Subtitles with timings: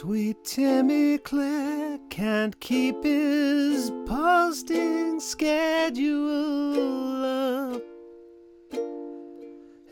[0.00, 6.76] Sweet Timmy Clare can't keep his posting schedule
[7.24, 7.82] up.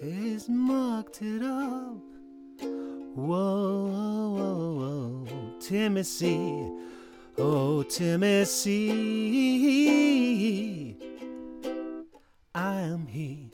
[0.01, 1.99] He's mucked it up.
[3.17, 3.89] Whoa,
[4.37, 5.27] whoa,
[5.59, 6.71] whoa, C.
[7.37, 8.45] Oh, Timmy.
[12.55, 13.51] I am he.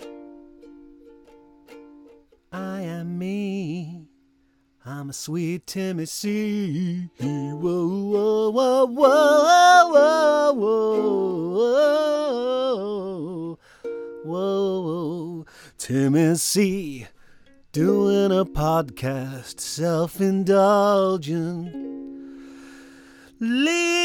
[2.52, 3.71] I am me.
[4.84, 5.64] I'm a sweet
[6.06, 7.08] C.
[7.20, 10.52] Whoa, whoa, whoa, whoa, whoa,
[14.24, 15.46] whoa, whoa.
[16.42, 17.06] C.
[17.70, 21.76] Doing a podcast, self indulgent.
[23.38, 24.02] Lee.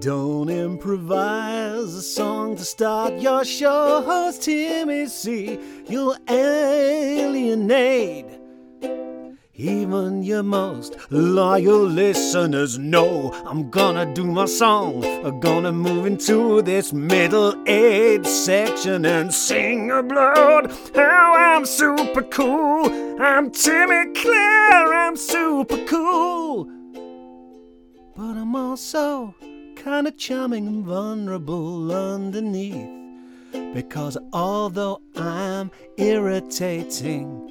[0.00, 5.58] Don't improvise a song to start your show, host Timmy C.
[5.86, 8.24] You'll alienate
[9.52, 15.04] even your most loyal listeners know I'm gonna do my song.
[15.04, 22.22] I'm gonna move into this middle age section and sing a about how I'm super
[22.22, 22.86] cool.
[23.20, 26.64] I'm Timmy Clare, I'm super cool.
[28.16, 29.34] But I'm also
[29.82, 32.88] kinda charming and vulnerable underneath.
[33.72, 37.50] Because although I'm irritating,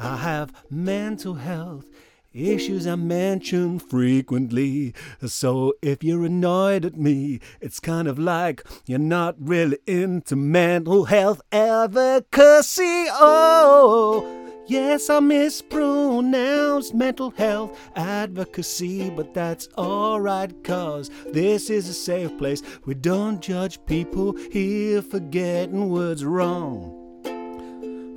[0.00, 1.86] I have mental health
[2.34, 4.94] issues I mention frequently.
[5.26, 11.04] So if you're annoyed at me, it's kind of like you're not really into mental
[11.04, 13.06] health advocacy.
[13.10, 14.37] Oh,
[14.68, 22.62] yes, I mispronounced mental health advocacy, but that's alright, cause this is a safe place.
[22.84, 26.94] We don't judge people here for getting words wrong.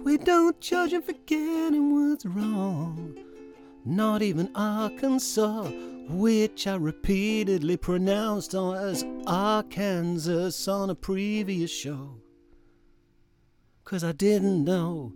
[0.04, 3.18] We don't judge them for getting what's wrong.
[3.86, 5.70] Not even Arkansas,
[6.10, 12.16] which I repeatedly pronounced as Arkansas on a previous show.
[13.84, 15.14] Cause I didn't know,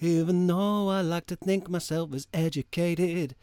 [0.00, 3.34] even though I like to think myself as educated.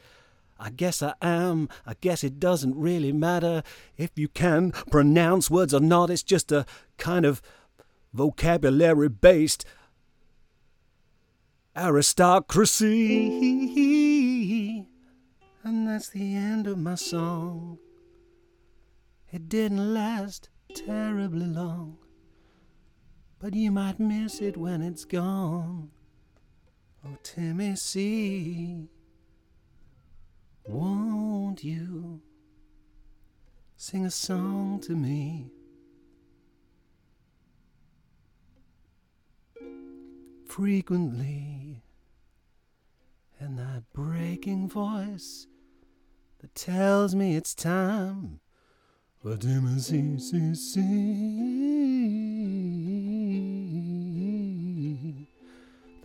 [0.57, 1.67] I guess I am.
[1.85, 3.61] I guess it doesn't really matter
[3.97, 6.09] if you can pronounce words or not.
[6.09, 6.65] It's just a
[6.97, 7.41] kind of
[8.13, 9.65] vocabulary based
[11.75, 12.87] aristocracy.
[15.63, 17.79] And that's the end of my song.
[19.31, 21.97] It didn't last terribly long,
[23.39, 25.91] but you might miss it when it's gone.
[27.05, 28.87] Oh, Timmy C,
[30.67, 32.21] won't you
[33.77, 35.51] sing a song to me?
[40.55, 41.83] frequently,
[43.41, 45.47] and that breaking voice
[46.39, 48.39] that tells me it's time
[49.21, 49.35] for
[50.55, 50.79] C.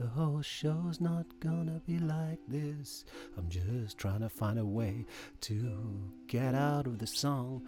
[0.01, 3.05] The whole show's not gonna be like this.
[3.37, 5.05] I'm just trying to find a way
[5.43, 7.61] to get out of the song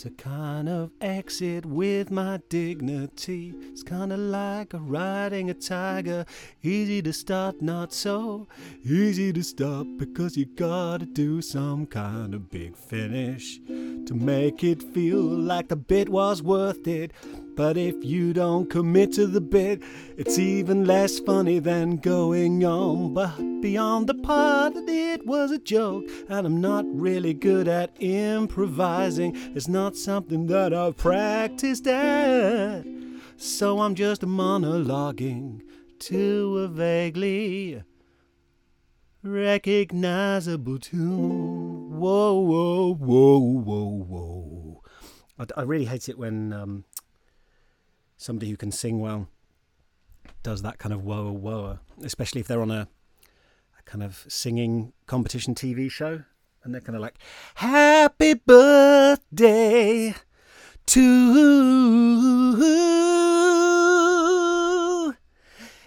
[0.00, 3.52] to kind of exit with my dignity.
[3.70, 6.24] It's kind of like riding a tiger,
[6.62, 8.48] easy to start, not so
[8.82, 14.82] easy to stop because you gotta do some kind of big finish to make it
[14.82, 17.12] feel like the bit was worth it.
[17.54, 19.82] But if you don't commit to the bit,
[20.16, 23.12] it's even less funny than going on.
[23.12, 29.34] But beyond the part it was a joke, and I'm not really good at improvising,
[29.56, 32.84] it's not something that I've practiced at.
[33.36, 35.62] So I'm just monologuing
[36.10, 37.82] to a vaguely
[39.24, 41.98] recognizable tune.
[41.98, 44.82] Whoa, whoa, whoa, whoa, whoa.
[45.40, 46.84] I, I really hate it when um,
[48.16, 49.26] somebody who can sing well
[50.44, 52.86] does that kind of whoa whoa, especially if they're on a
[53.90, 56.22] kind of singing competition TV show
[56.62, 57.16] and they're kind of like,
[57.56, 60.14] Happy birthday
[60.86, 61.00] to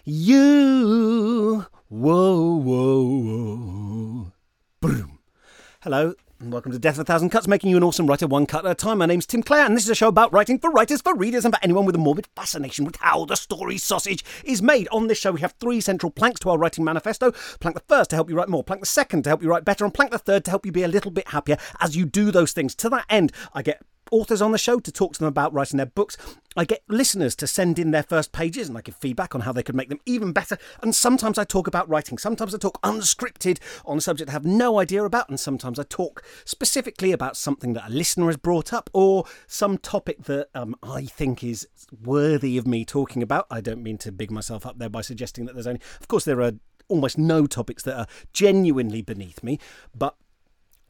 [0.04, 1.66] you.
[1.88, 4.32] Whoa, whoa, whoa.
[4.82, 5.20] Boom.
[5.82, 6.16] Hello,
[6.51, 8.72] welcome to Death of a Thousand Cuts, making you an awesome writer one cut at
[8.72, 8.98] a time.
[8.98, 11.45] My name's Tim Clare, and this is a show about writing for writers, for readers,
[11.45, 14.88] and for anyone with a morbid fascination with how the story sausage is made.
[14.90, 17.31] On this show, we have three central planks to our writing manifesto.
[17.60, 19.66] Plank the first to help you write more, plank the second to help you write
[19.66, 22.06] better, and plank the third to help you be a little bit happier as you
[22.06, 22.75] do those things.
[22.75, 23.81] To that end, I get
[24.13, 26.15] authors on the show to talk to them about writing their books.
[26.56, 29.51] I get listeners to send in their first pages and I give feedback on how
[29.51, 30.57] they could make them even better.
[30.83, 32.19] And sometimes I talk about writing.
[32.19, 35.30] Sometimes I talk unscripted on a subject I have no idea about.
[35.30, 39.80] And sometimes I talk specifically about something that a listener has brought up or some
[39.80, 41.68] topic that um, I think is
[42.04, 43.48] worthy of me talking about.
[43.50, 46.24] I don't mean to big myself up there by suggesting that there's only, of course,
[46.24, 46.51] there are
[46.88, 49.60] almost no topics that are genuinely beneath me,
[49.95, 50.15] but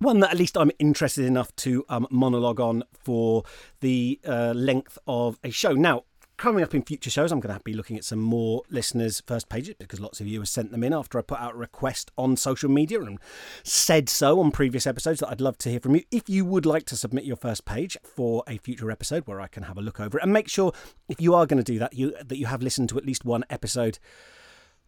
[0.04, 3.44] one that at least I'm interested enough to um, monologue on for
[3.80, 5.74] the uh, length of a show.
[5.74, 6.04] Now,
[6.38, 9.50] coming up in future shows, I'm going to be looking at some more listeners' first
[9.50, 12.12] pages because lots of you have sent them in after I put out a request
[12.18, 13.18] on social media and
[13.64, 16.04] said so on previous episodes that I'd love to hear from you.
[16.12, 19.48] If you would like to submit your first page for a future episode where I
[19.48, 20.74] can have a look over it, and make sure
[21.08, 23.24] if you are going to do that, you that you have listened to at least
[23.26, 24.00] one episode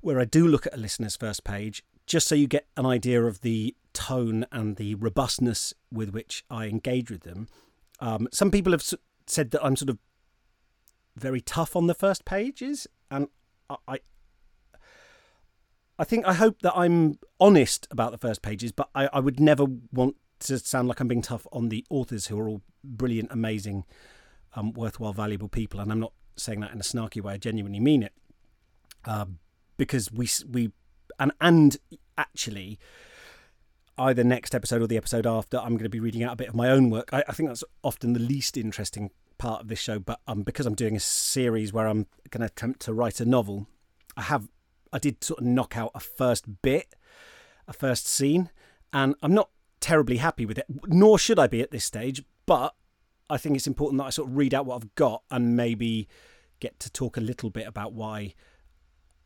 [0.02, 3.24] where I do look at a listener's first page, just so you get an idea
[3.24, 7.48] of the tone and the robustness with which I engage with them.
[8.00, 8.84] Um, some people have
[9.26, 9.98] said that I'm sort of
[11.16, 13.28] very tough on the first pages, and
[13.88, 14.00] I,
[15.98, 19.40] I think I hope that I'm honest about the first pages, but I, I would
[19.40, 23.32] never want to sound like I'm being tough on the authors who are all brilliant,
[23.32, 23.86] amazing,
[24.56, 27.34] um, worthwhile, valuable people, and I'm not saying that in a snarky way.
[27.34, 28.14] I genuinely mean it,
[29.06, 29.26] uh,
[29.78, 30.72] because we we
[31.20, 31.78] and and
[32.18, 32.80] actually
[33.98, 36.50] either next episode or the episode after, I'm going to be reading out a bit
[36.50, 37.10] of my own work.
[37.14, 40.66] I, I think that's often the least interesting part of this show, but um, because
[40.66, 43.68] I'm doing a series where I'm going to attempt to write a novel,
[44.18, 44.50] I have
[44.94, 46.94] I did sort of knock out a first bit,
[47.68, 48.50] a first scene,
[48.94, 49.50] and I'm not
[49.82, 50.66] terribly happy with it.
[50.88, 52.76] Nor should I be at this stage, but
[53.30, 56.08] I think it's important that I sort of read out what I've got and maybe
[56.60, 58.36] get to talk a little bit about why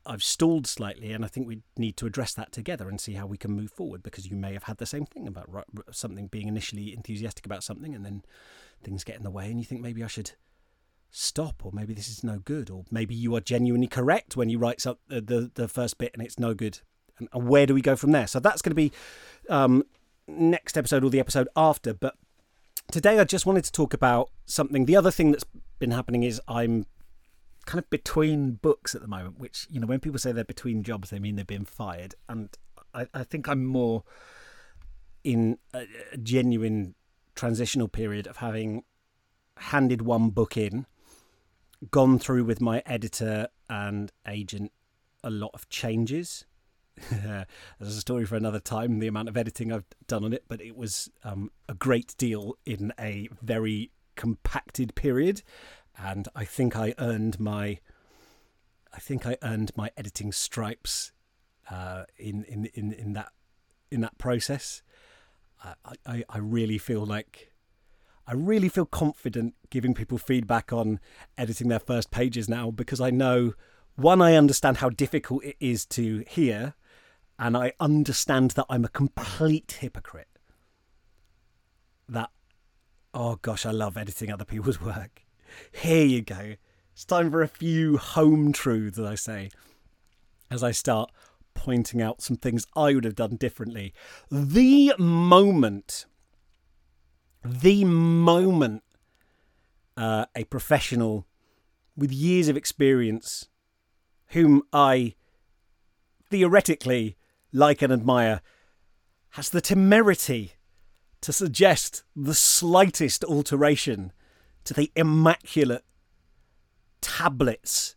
[0.10, 3.28] I've stalled slightly, and I think we need to address that together and see how
[3.28, 4.04] we can move forward.
[4.04, 5.48] Because you may have had the same thing about
[5.92, 8.24] something being initially enthusiastic about something, and then
[8.84, 10.32] things get in the way, and you think maybe I should
[11.12, 14.58] stop, or maybe this is no good, or maybe you are genuinely correct when you
[14.58, 16.80] write up the, the, the first bit and it's no good.
[17.18, 18.28] And, where do we go from there?
[18.28, 18.92] So that's going to be
[19.50, 19.84] um,
[20.28, 21.94] next episode or the episode after.
[21.94, 22.16] But
[22.92, 24.86] today I just wanted to talk about something.
[24.86, 25.46] The other thing that's
[25.80, 26.86] been happening is I'm
[27.70, 30.82] kind of between books at the moment, which, you know, when people say they're between
[30.82, 32.16] jobs, they mean they've been fired.
[32.28, 32.50] And
[32.96, 34.04] I, I think I'm more
[35.24, 36.96] in a, a genuine
[37.36, 38.86] transitional period of having
[39.58, 40.88] handed one book in,
[41.92, 44.72] gone through with my editor and agent
[45.24, 46.46] a lot of changes.
[47.12, 47.46] There's
[47.80, 50.76] a story for another time, the amount of editing I've done on it, but it
[50.76, 55.44] was um, a great deal in a very compacted period
[56.04, 57.80] and I think I earned my
[58.94, 61.12] I think I earned my editing stripes
[61.70, 63.32] uh, in, in in in that
[63.92, 64.82] in that process.
[65.64, 65.74] I,
[66.06, 67.52] I I really feel like
[68.26, 71.00] I really feel confident giving people feedback on
[71.38, 73.54] editing their first pages now because I know
[73.96, 76.76] one I understand how difficult it is to hear
[77.38, 80.28] and I understand that I'm a complete hypocrite.
[82.08, 82.30] That
[83.14, 85.26] oh gosh, I love editing other people's work.
[85.72, 86.56] Here you go.
[86.94, 89.50] It's time for a few home truths, as I say,
[90.52, 91.12] as I start
[91.54, 93.94] pointing out some things I would have done differently.
[94.32, 96.06] The moment,
[97.44, 98.84] the moment
[99.98, 101.26] uh, a professional
[101.96, 103.50] with years of experience,
[104.28, 105.16] whom I
[106.30, 107.18] theoretically
[107.52, 108.42] like and admire,
[109.32, 110.54] has the temerity
[111.22, 114.14] to suggest the slightest alteration
[114.70, 115.84] to the immaculate
[117.02, 117.96] tablets,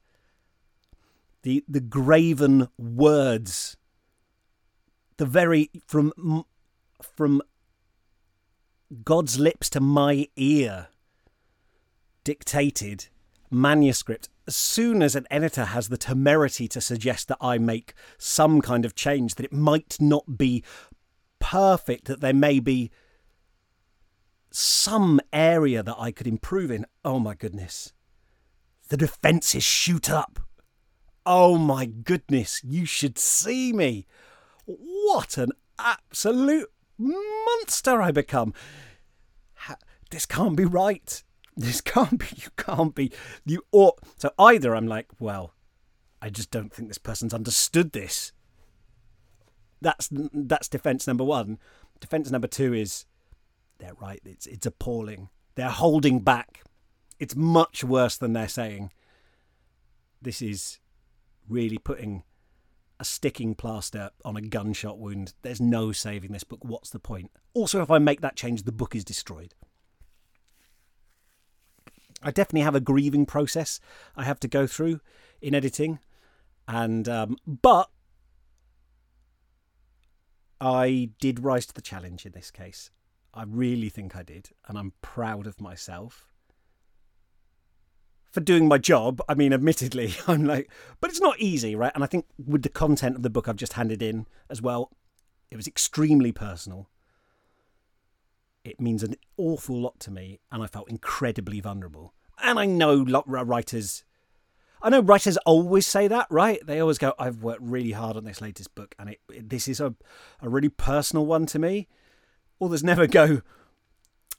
[1.42, 3.76] the the graven words,
[5.18, 6.14] the very from
[7.02, 7.42] from
[9.04, 10.88] God's lips to my ear
[12.24, 13.08] dictated
[13.50, 14.30] manuscript.
[14.46, 18.86] As soon as an editor has the temerity to suggest that I make some kind
[18.86, 20.64] of change, that it might not be
[21.38, 22.90] perfect, that there may be
[24.54, 27.92] some area that I could improve in, oh my goodness.
[28.88, 30.40] The defences shoot up.
[31.24, 34.06] Oh my goodness, you should see me.
[34.64, 38.52] What an absolute monster I become.
[40.10, 41.22] This can't be right.
[41.56, 43.12] This can't be, you can't be,
[43.46, 43.98] you ought.
[44.16, 45.54] So either I'm like, well,
[46.20, 48.32] I just don't think this person's understood this.
[49.80, 51.58] That's that's defense number one.
[51.98, 53.06] Defense number two is
[53.82, 54.20] they're right.
[54.24, 55.28] It's it's appalling.
[55.56, 56.62] They're holding back.
[57.18, 58.92] It's much worse than they're saying.
[60.22, 60.78] This is
[61.48, 62.22] really putting
[63.00, 65.34] a sticking plaster on a gunshot wound.
[65.42, 66.60] There's no saving this book.
[66.64, 67.32] What's the point?
[67.54, 69.54] Also, if I make that change, the book is destroyed.
[72.22, 73.80] I definitely have a grieving process
[74.14, 75.00] I have to go through
[75.40, 75.98] in editing,
[76.68, 77.90] and um, but
[80.60, 82.92] I did rise to the challenge in this case.
[83.34, 86.32] I really think I did, and I'm proud of myself
[88.30, 89.20] for doing my job.
[89.28, 90.70] I mean, admittedly, I'm like,
[91.00, 91.92] but it's not easy, right?
[91.94, 94.90] And I think with the content of the book I've just handed in as well,
[95.50, 96.88] it was extremely personal.
[98.64, 102.14] It means an awful lot to me, and I felt incredibly vulnerable.
[102.42, 104.04] And I know writers,
[104.80, 106.64] I know writers always say that, right?
[106.64, 109.80] They always go, "I've worked really hard on this latest book, and it, this is
[109.80, 109.94] a
[110.40, 111.88] a really personal one to me."
[112.62, 113.42] Others never go,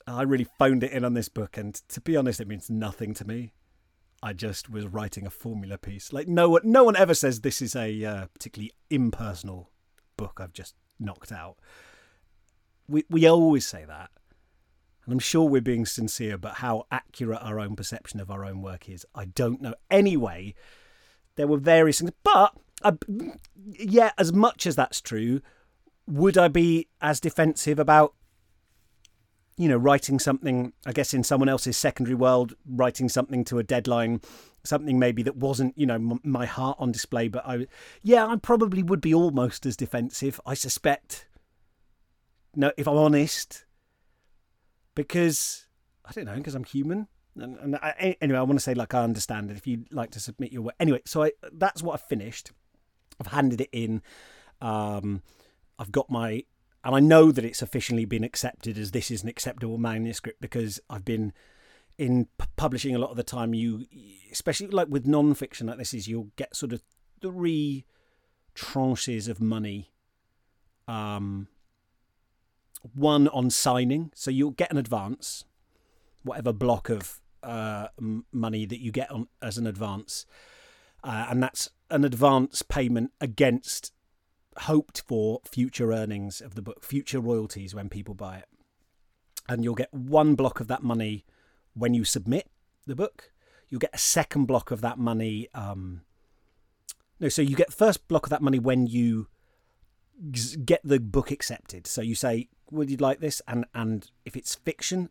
[0.08, 3.14] "I really phoned it in on this book," and to be honest, it means nothing
[3.16, 3.54] to me.
[4.22, 6.14] I just was writing a formula piece.
[6.14, 9.70] Like no one, no one ever says this is a uh, particularly impersonal
[10.16, 11.58] book I've just knocked out.
[12.88, 14.12] We we always say that,
[15.04, 16.38] and I'm sure we're being sincere.
[16.38, 19.76] But how accurate our own perception of our own work is, I don't know.
[19.92, 20.56] Anyway,
[21.36, 22.94] there were various things, but uh,
[23.66, 25.42] yeah, as much as that's true,
[26.08, 28.14] would I be as defensive about
[29.58, 33.64] you know, writing something, I guess, in someone else's secondary world, writing something to a
[33.64, 34.22] deadline,
[34.64, 37.28] something maybe that wasn't, you know, m- my heart on display.
[37.28, 37.68] But I,
[38.02, 41.28] yeah, I probably would be almost as defensive, I suspect.
[42.56, 43.66] No, if I'm honest,
[44.96, 45.68] because
[46.04, 47.08] I don't know, because I'm human.
[47.36, 50.12] And, and I, anyway, I want to say, like, I understand it if you'd like
[50.12, 50.76] to submit your work.
[50.80, 52.52] Anyway, so I, that's what I finished.
[53.20, 54.02] I've handed it in.
[54.62, 55.22] Um,
[55.84, 56.46] I've got my
[56.86, 60.80] and I know that it's officially been accepted as this is an acceptable manuscript because
[60.90, 61.34] I've been
[61.98, 63.54] in p- publishing a lot of the time.
[63.54, 63.86] You,
[64.32, 66.82] especially like with non-fiction like this, is you'll get sort of
[67.22, 67.86] three
[68.56, 69.92] tranches of money.
[70.88, 71.48] Um,
[72.94, 75.44] one on signing, so you'll get an advance,
[76.24, 77.88] whatever block of uh,
[78.32, 80.26] money that you get on as an advance,
[81.04, 83.92] uh, and that's an advance payment against
[84.58, 88.48] hoped for future earnings of the book, future royalties when people buy it.
[89.48, 91.26] And you'll get one block of that money
[91.74, 92.50] when you submit
[92.88, 93.32] the book.
[93.70, 95.48] You'll get a second block of that money.
[95.54, 96.02] Um,
[97.20, 99.28] no, so you get first block of that money when you
[100.66, 101.88] get the book accepted.
[101.88, 105.10] So you say, "Would you like this?" And and if it's fiction,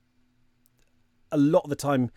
[1.30, 2.10] a lot of the time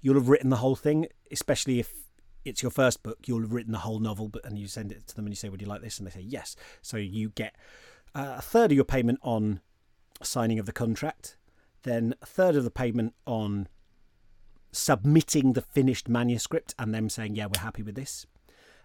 [0.00, 1.99] you'll have written the whole thing, especially if
[2.44, 5.06] it's your first book, you'll have written the whole novel, but and you send it
[5.08, 6.56] to them and you say, "Would you like this?" and they say yes.
[6.82, 7.56] So you get
[8.14, 9.60] uh, a third of your payment on
[10.22, 11.36] signing of the contract,
[11.82, 13.68] then a third of the payment on
[14.72, 18.26] submitting the finished manuscript and them saying, "Yeah, we're happy with this,"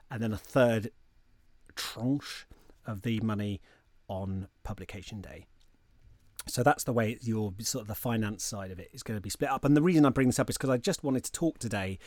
[0.09, 0.91] and then a third
[1.75, 2.47] tranche
[2.85, 3.61] of the money
[4.07, 5.47] on publication day.
[6.47, 9.21] So that's the way your sort of the finance side of it is going to
[9.21, 9.65] be split up.
[9.65, 11.97] And the reason I bring this up is because I just wanted to talk today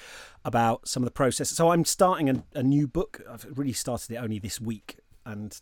[0.45, 1.51] about some of the process.
[1.51, 3.21] So I'm starting a, a new book.
[3.29, 5.61] I've really started it only this week, and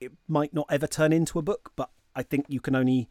[0.00, 3.08] it might not ever turn into a book, but I think you can only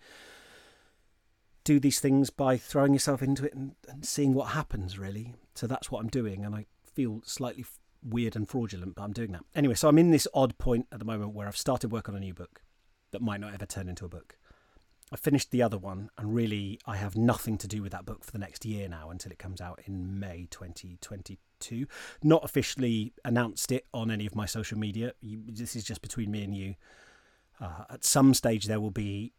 [1.64, 5.36] do these things by throwing yourself into it and, and seeing what happens, really.
[5.56, 7.66] So that's what I'm doing, and I feel slightly
[8.04, 9.44] weird and fraudulent, but I'm doing that.
[9.56, 12.16] Anyway, so I'm in this odd point at the moment where I've started work on
[12.16, 12.62] a new book
[13.12, 14.38] that might not ever turn into a book.
[15.12, 18.24] I finished the other one, and really, I have nothing to do with that book
[18.24, 21.88] for the next year now until it comes out in May 2022.
[22.24, 25.14] Not officially announced it on any of my social media.
[25.22, 26.76] You, this is just between me and you.
[27.60, 29.34] Uh, at some stage, there will be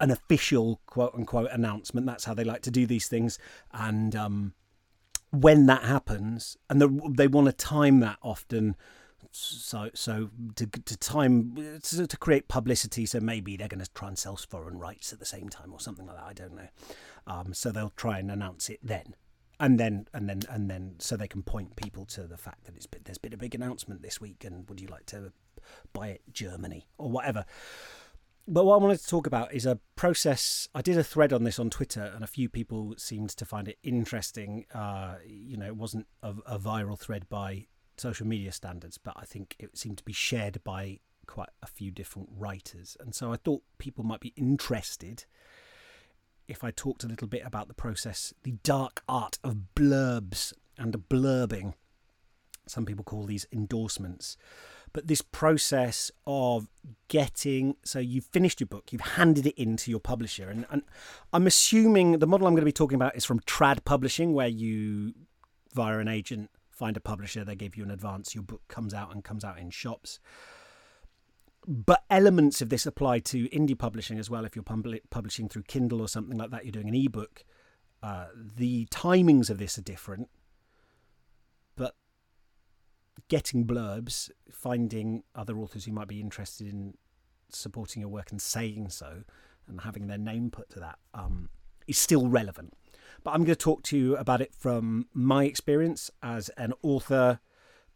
[0.00, 2.06] an official quote unquote announcement.
[2.06, 3.38] That's how they like to do these things.
[3.72, 4.54] And um,
[5.30, 8.76] when that happens, and the, they want to time that often
[9.30, 14.08] so so to, to time to, to, create publicity so maybe they're going to try
[14.08, 16.68] and sell foreign rights at the same time or something like that i don't know
[17.26, 19.14] um, so they'll try and announce it then
[19.60, 22.74] and then and then and then so they can point people to the fact that
[22.76, 25.32] it's been, there's been a big announcement this week and would you like to
[25.92, 27.44] buy it germany or whatever
[28.50, 30.70] but what I wanted to talk about is a process.
[30.74, 33.68] I did a thread on this on Twitter, and a few people seemed to find
[33.68, 34.64] it interesting.
[34.74, 37.66] Uh, you know, it wasn't a, a viral thread by
[38.00, 41.90] social media standards, but I think it seemed to be shared by quite a few
[41.90, 42.96] different writers.
[43.00, 45.24] And so I thought people might be interested
[46.48, 50.94] if I talked a little bit about the process, the dark art of blurbs and
[51.10, 51.74] blurbing.
[52.66, 54.36] Some people call these endorsements.
[54.92, 56.68] But this process of
[57.08, 60.48] getting, so you've finished your book, you've handed it in to your publisher.
[60.48, 60.82] And, and
[61.32, 64.48] I'm assuming the model I'm going to be talking about is from trad publishing, where
[64.48, 65.12] you,
[65.74, 69.12] via an agent, find a publisher, they give you an advance, your book comes out
[69.12, 70.20] and comes out in shops.
[71.66, 74.44] But elements of this apply to indie publishing as well.
[74.44, 74.62] If you're
[75.10, 77.44] publishing through Kindle or something like that, you're doing an ebook.
[78.00, 80.28] Uh, the timings of this are different,
[81.76, 81.96] but
[83.26, 86.94] getting blurbs, finding other authors who might be interested in
[87.50, 89.24] supporting your work and saying so,
[89.66, 91.50] and having their name put to that, um,
[91.88, 92.72] is still relevant.
[93.24, 97.40] But I'm going to talk to you about it from my experience as an author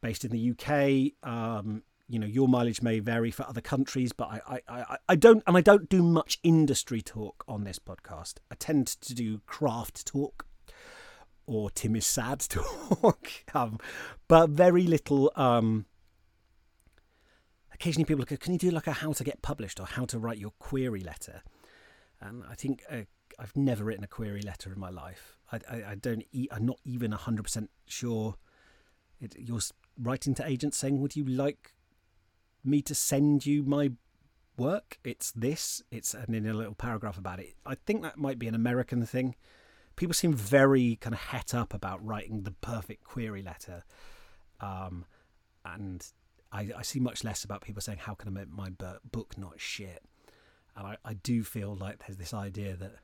[0.01, 1.29] based in the UK.
[1.29, 5.17] Um, you know, your mileage may vary for other countries, but I, I, I, I
[5.17, 8.35] don't, and I don't do much industry talk on this podcast.
[8.51, 10.47] I tend to do craft talk
[11.47, 13.79] or Tim is sad talk, um,
[14.29, 15.33] but very little.
[15.37, 15.87] Um,
[17.73, 20.19] occasionally, people go, "Can you do like a how to get published or how to
[20.19, 21.43] write your query letter?"
[22.21, 22.83] And I think
[23.39, 25.37] I've never written a query letter in my life.
[25.51, 26.25] I, I, I don't.
[26.33, 28.37] E- I'm not even hundred percent sure.
[29.21, 29.61] It, you're
[30.01, 31.75] writing to agents saying, "Would you like
[32.65, 33.93] me to send you my
[34.57, 34.99] work?
[35.05, 37.55] It's this." It's and in a little paragraph about it.
[37.67, 39.35] I think that might be an American thing.
[39.97, 43.85] People seem very kind of het up about writing the perfect query letter,
[44.61, 45.05] um,
[45.65, 46.07] and
[46.51, 48.71] I, I see much less about people saying, "How can I make my
[49.11, 50.03] book not shit?"
[50.75, 52.95] And I, I do feel like there's this idea that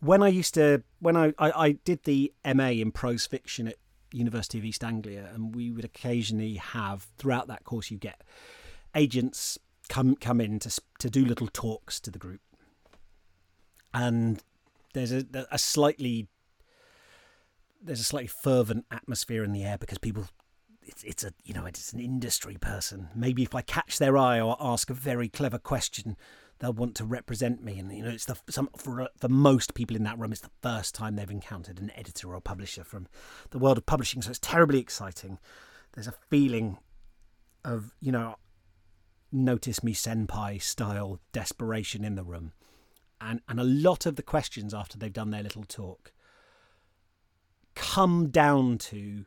[0.00, 3.76] when I used to when I, I, I did the MA in prose fiction at
[4.12, 8.22] University of East Anglia, and we would occasionally have throughout that course you get
[8.94, 12.40] agents come come in to to do little talks to the group,
[13.92, 14.42] and
[14.94, 16.28] there's a, a slightly
[17.82, 20.26] there's a slightly fervent atmosphere in the air because people
[20.82, 23.08] it's it's a you know it's an industry person.
[23.14, 26.16] Maybe if I catch their eye or ask a very clever question,
[26.58, 27.78] they'll want to represent me.
[27.78, 30.50] And you know, it's the some for for most people in that room, it's the
[30.62, 33.06] first time they've encountered an editor or publisher from
[33.50, 34.22] the world of publishing.
[34.22, 35.38] So it's terribly exciting.
[35.92, 36.78] There's a feeling
[37.64, 38.36] of you know,
[39.32, 42.52] notice me senpai style desperation in the room,
[43.20, 46.12] and and a lot of the questions after they've done their little talk
[47.76, 49.26] come down to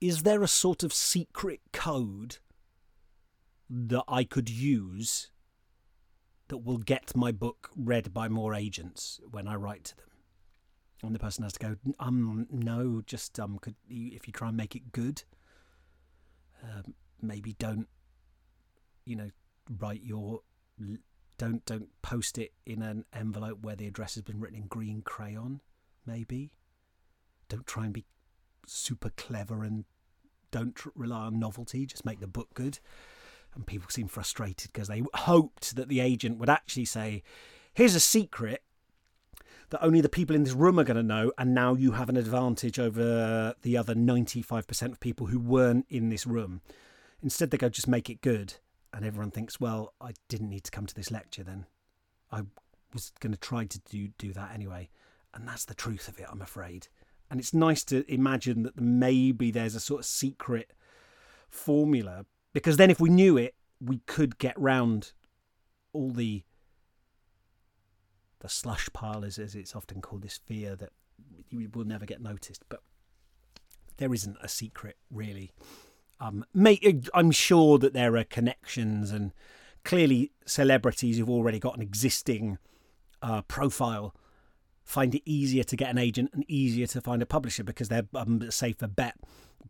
[0.00, 2.38] is there a sort of secret code
[3.68, 5.30] that I could use
[6.52, 10.06] that will get my book read by more agents when I write to them.
[11.02, 14.48] And the person has to go, um, no, just um, could you, if you try
[14.48, 15.22] and make it good,
[16.62, 16.82] uh,
[17.22, 17.88] maybe don't,
[19.06, 19.30] you know,
[19.78, 20.40] write your,
[21.38, 25.00] don't don't post it in an envelope where the address has been written in green
[25.00, 25.62] crayon.
[26.04, 26.52] Maybe,
[27.48, 28.04] don't try and be
[28.66, 29.86] super clever and
[30.50, 31.86] don't rely on novelty.
[31.86, 32.78] Just make the book good
[33.54, 37.22] and people seem frustrated because they hoped that the agent would actually say,
[37.74, 38.62] "Here's a secret."
[39.70, 42.10] That only the people in this room are going to know, and now you have
[42.10, 46.60] an advantage over the other 95% of people who weren't in this room.
[47.22, 48.54] Instead, they go, just make it good.
[48.92, 51.64] And everyone thinks, well, I didn't need to come to this lecture then.
[52.30, 52.42] I
[52.92, 54.90] was going to try to do, do that anyway.
[55.32, 56.88] And that's the truth of it, I'm afraid.
[57.30, 60.74] And it's nice to imagine that maybe there's a sort of secret
[61.48, 65.12] formula because then if we knew it, we could get round
[65.92, 66.42] all the
[68.40, 70.90] the slush pile, as, it's often called, this fear that
[71.52, 72.64] we will never get noticed.
[72.68, 72.80] But
[73.98, 75.52] there isn't a secret, really.
[76.18, 76.80] Um, may,
[77.14, 79.32] I'm sure that there are connections, and
[79.84, 82.58] clearly celebrities who've already got an existing
[83.22, 84.12] uh, profile
[84.84, 88.06] find it easier to get an agent and easier to find a publisher because they're
[88.14, 89.14] um, a safer bet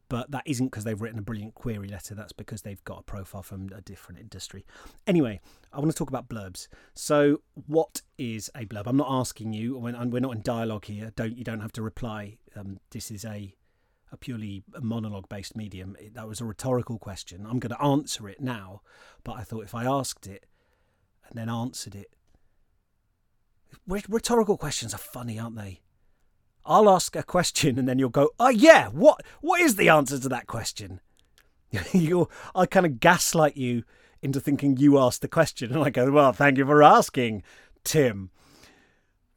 [0.08, 2.14] but that isn't because they've written a brilliant query letter.
[2.14, 4.64] That's because they've got a profile from a different industry.
[5.06, 5.40] Anyway,
[5.72, 6.68] I want to talk about blurbs.
[6.94, 8.84] So, what is a blurb?
[8.86, 9.78] I'm not asking you.
[9.78, 11.12] We're not in dialogue here.
[11.16, 12.38] Don't you don't have to reply.
[12.56, 13.54] Um, this is a
[14.12, 15.96] a purely monologue based medium.
[16.12, 17.46] That was a rhetorical question.
[17.48, 18.82] I'm going to answer it now,
[19.24, 20.44] but I thought if I asked it
[21.28, 22.12] and then answered it,
[23.86, 25.80] rhetorical questions are funny, aren't they?
[26.64, 30.18] I'll ask a question and then you'll go, "Oh yeah, what what is the answer
[30.18, 31.00] to that question?"
[31.92, 33.84] you I kind of gaslight you
[34.20, 37.42] into thinking you asked the question and I go, "Well, thank you for asking,
[37.84, 38.30] Tim.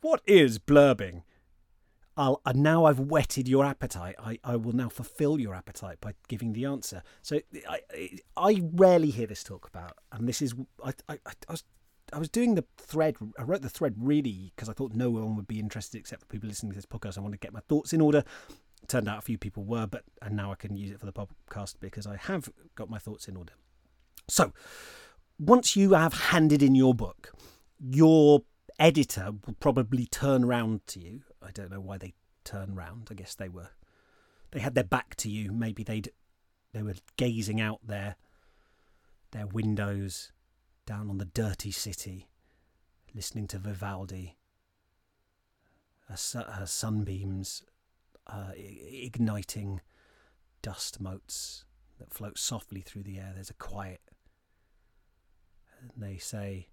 [0.02, 1.24] What is blurbing?"
[2.18, 4.16] I'll, and now I've whetted your appetite.
[4.18, 7.04] I, I will now fulfill your appetite by giving the answer.
[7.22, 7.82] So I,
[8.38, 11.64] I rarely hear this talk about, and this is I, I, I was
[12.16, 13.18] I was doing the thread.
[13.38, 16.28] I wrote the thread really because I thought no one would be interested except for
[16.28, 17.18] people listening to this podcast.
[17.18, 18.24] I wanted to get my thoughts in order.
[18.88, 21.12] turned out a few people were, but and now I can use it for the
[21.12, 23.52] podcast because I have got my thoughts in order.
[24.30, 24.54] So,
[25.38, 27.34] once you have handed in your book,
[27.82, 28.44] your
[28.80, 31.24] editor will probably turn round to you.
[31.42, 32.14] I don't know why they
[32.46, 33.10] turn round.
[33.12, 33.72] I guess they were
[34.52, 35.52] they had their back to you.
[35.52, 36.12] Maybe they'd
[36.72, 38.16] they were gazing out their
[39.32, 40.32] their windows
[40.86, 42.28] down on the dirty city,
[43.14, 44.38] listening to Vivaldi,
[46.10, 47.64] uh, sunbeams
[48.28, 49.82] uh, igniting
[50.62, 51.66] dust motes
[52.00, 53.32] that float softly through the air.
[53.34, 54.02] There's a quiet.
[55.80, 56.70] And they say,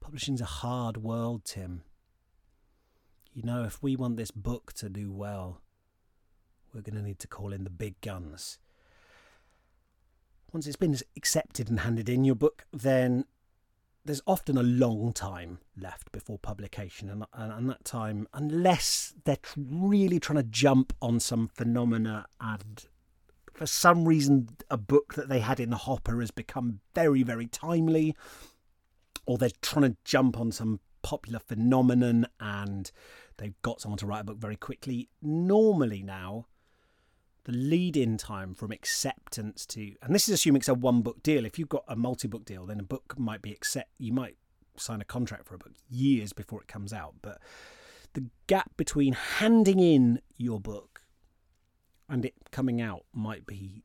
[0.00, 1.82] Publishing's a hard world, Tim.
[3.32, 5.60] You know, if we want this book to do well,
[6.72, 8.58] we're going to need to call in the big guns.
[10.52, 13.24] Once it's been accepted and handed in your book, then
[14.04, 19.36] there's often a long time left before publication, and, and, and that time, unless they're
[19.56, 22.86] really trying to jump on some phenomena and
[23.52, 27.46] for some reason a book that they had in the hopper has become very, very
[27.46, 28.14] timely,
[29.26, 32.90] or they're trying to jump on some popular phenomenon and
[33.38, 35.08] they've got someone to write a book very quickly.
[35.22, 36.46] Normally now,
[37.46, 41.22] the lead in time from acceptance to and this is assuming it's a one book
[41.22, 41.46] deal.
[41.46, 44.36] If you've got a multi book deal then a book might be accept you might
[44.76, 47.14] sign a contract for a book years before it comes out.
[47.22, 47.38] But
[48.14, 51.02] the gap between handing in your book
[52.08, 53.84] and it coming out might be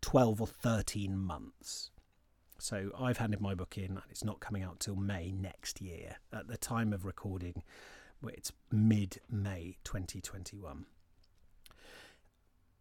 [0.00, 1.90] 12 or 13 months.
[2.58, 6.16] So I've handed my book in and it's not coming out till May next year
[6.32, 7.62] at the time of recording
[8.28, 10.86] it's mid May 2021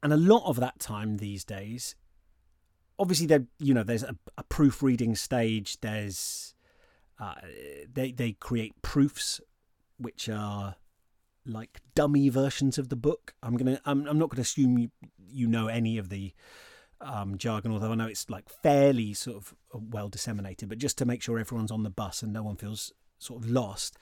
[0.05, 1.95] and a lot of that time these days,
[2.99, 5.81] obviously, there you know there's a, a proofreading stage.
[5.81, 6.53] There's
[7.19, 7.33] uh,
[7.91, 9.41] they they create proofs
[9.97, 10.75] which are
[11.43, 13.33] like dummy versions of the book.
[13.41, 16.33] I'm gonna I'm, I'm not gonna assume you you know any of the
[17.01, 20.69] um, jargon, although I know it's like fairly sort of uh, well disseminated.
[20.69, 23.49] But just to make sure everyone's on the bus and no one feels sort of
[23.49, 23.97] lost,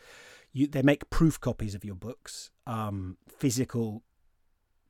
[0.52, 4.04] you they make proof copies of your books, um, physical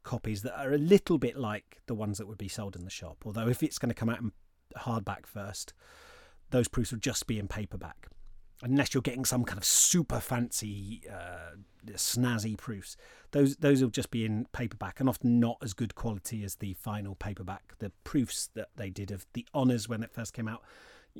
[0.03, 2.89] copies that are a little bit like the ones that would be sold in the
[2.89, 3.17] shop.
[3.25, 4.31] Although if it's going to come out in
[4.77, 5.73] hardback first,
[6.51, 8.07] those proofs will just be in paperback.
[8.61, 11.55] Unless you're getting some kind of super fancy, uh,
[11.93, 12.95] snazzy proofs,
[13.31, 16.73] those those will just be in paperback and often not as good quality as the
[16.73, 17.73] final paperback.
[17.79, 20.61] The proofs that they did of the honours when it first came out,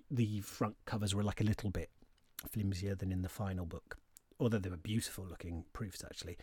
[0.09, 1.89] the front covers were like a little bit
[2.49, 3.97] flimsier than in the final book
[4.39, 6.37] although they were beautiful looking proofs actually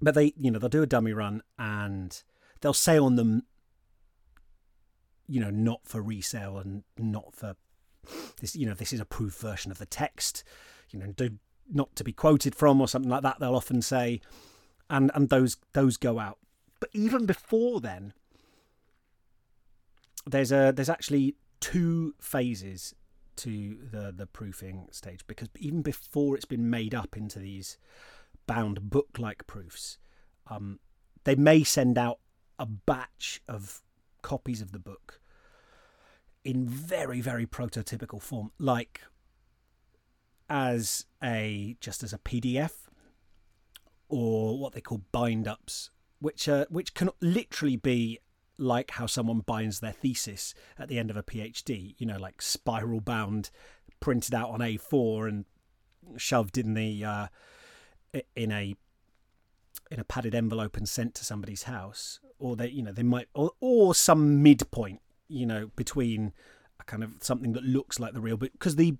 [0.00, 2.22] but they you know they'll do a dummy run and
[2.60, 3.44] they'll say on them
[5.28, 7.56] you know not for resale and not for
[8.40, 10.44] this you know this is a proof version of the text
[10.90, 11.30] you know do
[11.72, 14.20] not to be quoted from or something like that they'll often say
[14.90, 16.38] and and those those go out.
[16.80, 18.12] But even before then
[20.26, 22.94] there's a there's actually two phases
[23.36, 27.78] to the the proofing stage because even before it's been made up into these
[28.46, 29.98] bound book like proofs.
[30.48, 30.80] Um,
[31.24, 32.18] they may send out
[32.58, 33.82] a batch of
[34.22, 35.20] copies of the book
[36.44, 39.02] in very, very prototypical form, like
[40.48, 42.72] as a just as a PDF
[44.08, 48.20] or what they call bind ups, which uh, which can literally be
[48.58, 52.40] like how someone binds their thesis at the end of a PhD, you know, like
[52.40, 53.50] spiral bound,
[54.00, 55.44] printed out on A4 and
[56.16, 57.26] shoved in the uh,
[58.34, 58.74] in a
[59.90, 63.28] in a padded envelope and sent to somebody's house, or they you know they might
[63.34, 66.32] or, or some midpoint you know between
[66.80, 68.96] a kind of something that looks like the real, but because the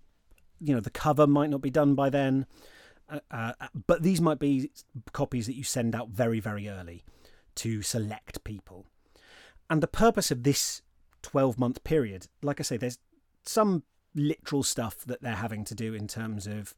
[0.60, 2.46] you know the cover might not be done by then.
[3.08, 3.52] Uh, uh,
[3.86, 4.68] but these might be
[5.12, 7.04] copies that you send out very, very early
[7.54, 8.84] to select people.
[9.70, 10.82] And the purpose of this
[11.22, 12.98] 12 month period, like I say, there's
[13.44, 16.74] some literal stuff that they're having to do in terms of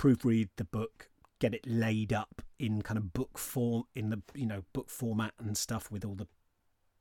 [0.00, 1.10] proofread the book,
[1.40, 5.34] get it laid up in kind of book form in the you know book format
[5.38, 6.26] and stuff with all the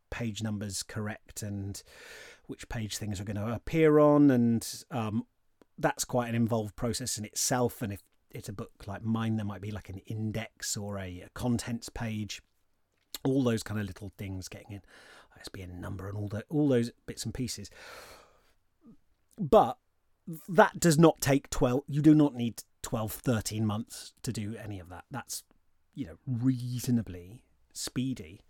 [0.10, 1.82] page numbers correct and
[2.48, 5.26] which page things are going to appear on and um,
[5.78, 7.82] that's quite an involved process in itself.
[7.82, 11.22] And if it's a book like mine there might be like an index or a,
[11.26, 12.42] a contents page.
[13.24, 14.82] All those kind of little things getting in
[15.40, 17.70] ISBN number and all that all those bits and pieces.
[19.38, 19.78] But
[20.48, 24.80] that does not take 12 you do not need 12, 13 months to do any
[24.80, 25.06] of that.
[25.12, 25.44] That's,
[25.94, 28.42] you know, reasonably speedy.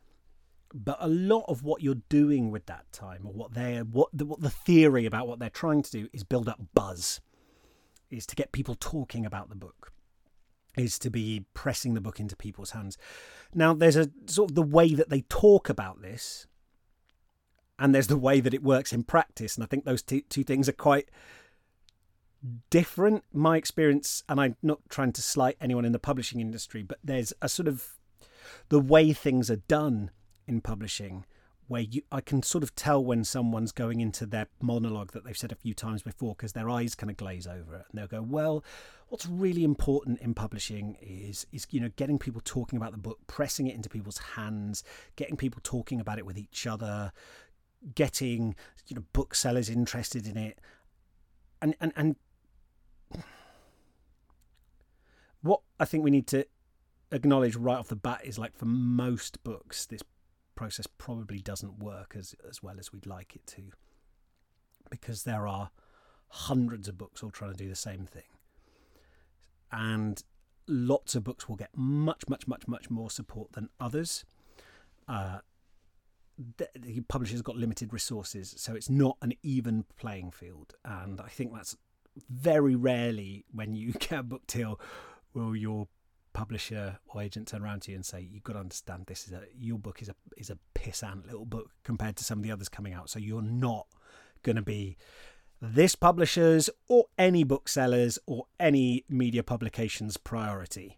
[0.73, 4.25] But a lot of what you're doing with that time, or what they're, what the,
[4.25, 7.21] what the theory about what they're trying to do is build up buzz,
[8.11, 9.91] is to get people talking about the book,
[10.77, 12.97] is to be pressing the book into people's hands.
[13.53, 16.45] Now, there's a sort of the way that they talk about this,
[17.79, 19.55] and there's the way that it works in practice.
[19.55, 21.09] And I think those two, two things are quite
[22.69, 23.23] different.
[23.33, 27.33] My experience, and I'm not trying to slight anyone in the publishing industry, but there's
[27.41, 27.95] a sort of
[28.69, 30.11] the way things are done
[30.47, 31.25] in publishing
[31.69, 35.37] where you I can sort of tell when someone's going into their monologue that they've
[35.37, 38.07] said a few times before because their eyes kind of glaze over it and they'll
[38.07, 38.63] go, "Well,
[39.07, 43.19] what's really important in publishing is is you know getting people talking about the book,
[43.27, 44.83] pressing it into people's hands,
[45.15, 47.11] getting people talking about it with each other,
[47.93, 48.55] getting
[48.87, 50.59] you know booksellers interested in it."
[51.61, 52.15] And and and
[55.41, 56.45] what I think we need to
[57.11, 60.03] acknowledge right off the bat is like for most books this
[60.55, 63.71] process probably doesn't work as as well as we'd like it to
[64.89, 65.71] because there are
[66.29, 68.23] hundreds of books all trying to do the same thing.
[69.71, 70.21] And
[70.67, 74.25] lots of books will get much much much much more support than others.
[75.07, 75.39] Uh,
[76.57, 80.75] the, the publisher's got limited resources so it's not an even playing field.
[80.85, 81.75] And i think that's
[82.29, 84.79] very rarely when you get a book deal
[85.33, 85.87] will your
[86.33, 89.33] publisher or agent turn around to you and say, "You've got to understand this is
[89.33, 92.51] a your book is a is a pissant little book compared to some of the
[92.51, 93.09] others coming out.
[93.09, 93.87] So you're not
[94.43, 94.97] going to be
[95.61, 100.97] this publisher's or any booksellers or any media publications priority."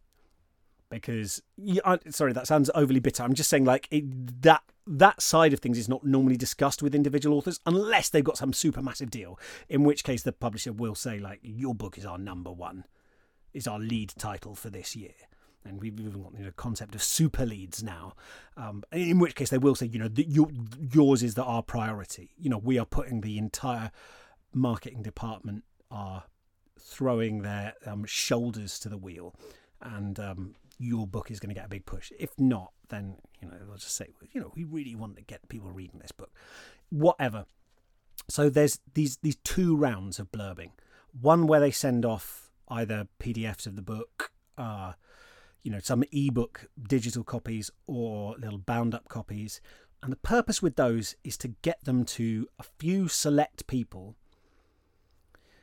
[0.89, 1.41] Because
[1.85, 3.23] I, sorry, that sounds overly bitter.
[3.23, 6.93] I'm just saying, like it, that that side of things is not normally discussed with
[6.93, 9.39] individual authors unless they've got some super massive deal.
[9.69, 12.83] In which case, the publisher will say, like, "Your book is our number one."
[13.53, 15.13] Is our lead title for this year.
[15.63, 18.13] And we've even got you know, concept of super leads now,
[18.57, 20.49] um, in which case they will say, you know, your,
[20.91, 22.31] yours is the, our priority.
[22.37, 23.91] You know, we are putting the entire
[24.53, 26.23] marketing department are
[26.79, 29.35] throwing their um, shoulders to the wheel,
[29.81, 32.11] and um, your book is going to get a big push.
[32.19, 35.47] If not, then you know they'll just say, you know, we really want to get
[35.49, 36.31] people reading this book,
[36.89, 37.45] whatever.
[38.29, 40.71] So there's these these two rounds of blurbing.
[41.19, 44.93] One where they send off either PDFs of the book, uh,
[45.61, 49.61] you know, some ebook digital copies or little bound up copies.
[50.01, 54.15] And the purpose with those is to get them to a few select people.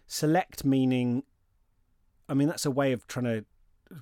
[0.06, 1.24] Select meaning,
[2.28, 3.44] I mean, that's a way of trying to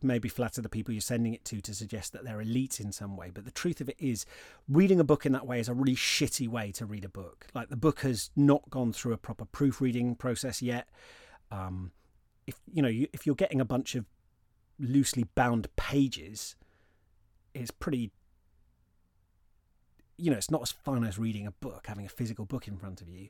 [0.03, 3.17] maybe flatter the people you're sending it to to suggest that they're elite in some
[3.17, 3.31] way.
[3.33, 4.27] But the truth of it is,
[4.69, 7.47] reading a book in that way is a really shitty way to read a book.
[7.55, 10.89] Like the book has not gone through a proper proofreading process yet.
[11.51, 11.93] Um,
[12.47, 14.05] if you know you, if you're getting a bunch of
[14.79, 16.57] loosely bound pages,
[17.55, 18.11] it's pretty.
[20.19, 22.79] You know, it's not as fun as reading a book, having a physical book in
[22.79, 23.29] front of you.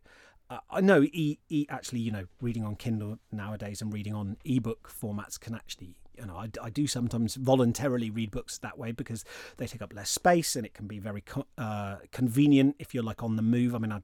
[0.49, 4.37] Uh, I know, e, e, actually, you know, reading on Kindle nowadays and reading on
[4.45, 8.93] ebook formats can actually, you know, I, I do sometimes voluntarily read books that way
[8.93, 9.25] because
[9.57, 13.03] they take up less space and it can be very co- uh, convenient if you're
[13.03, 13.75] like on the move.
[13.75, 14.03] I mean, I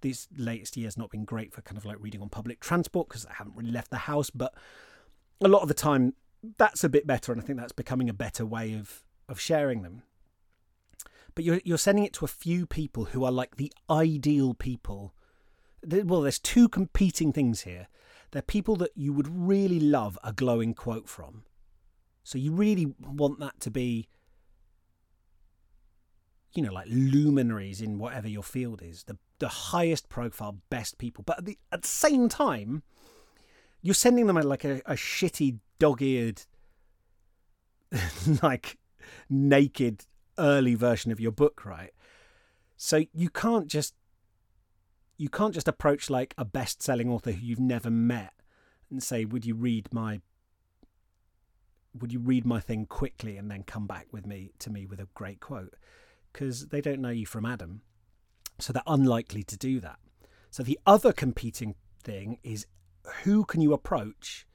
[0.00, 3.26] these latest years not been great for kind of like reading on public transport because
[3.26, 4.54] I haven't really left the house, but
[5.40, 6.14] a lot of the time
[6.58, 9.82] that's a bit better, and I think that's becoming a better way of of sharing
[9.82, 10.02] them.
[11.34, 15.14] But you're you're sending it to a few people who are like the ideal people.
[15.84, 17.88] Well, there's two competing things here.
[18.30, 21.44] They're people that you would really love a glowing quote from.
[22.24, 24.08] So you really want that to be
[26.54, 31.24] you know, like luminaries in whatever your field is, the the highest profile, best people.
[31.24, 32.84] But at the, at the same time,
[33.80, 36.42] you're sending them like a, a shitty, dog-eared,
[38.42, 38.78] like
[39.28, 40.04] naked
[40.38, 41.90] early version of your book, right?
[42.76, 43.94] So you can't just
[45.16, 48.32] you can't just approach like a best-selling author who you've never met
[48.90, 50.20] and say, "Would you read my
[51.98, 55.00] would you read my thing quickly and then come back with me to me with
[55.00, 55.74] a great quote?"
[56.32, 57.82] Because they don't know you from Adam.
[58.58, 59.98] So they're unlikely to do that.
[60.50, 62.66] So the other competing thing is
[63.24, 64.46] who can you approach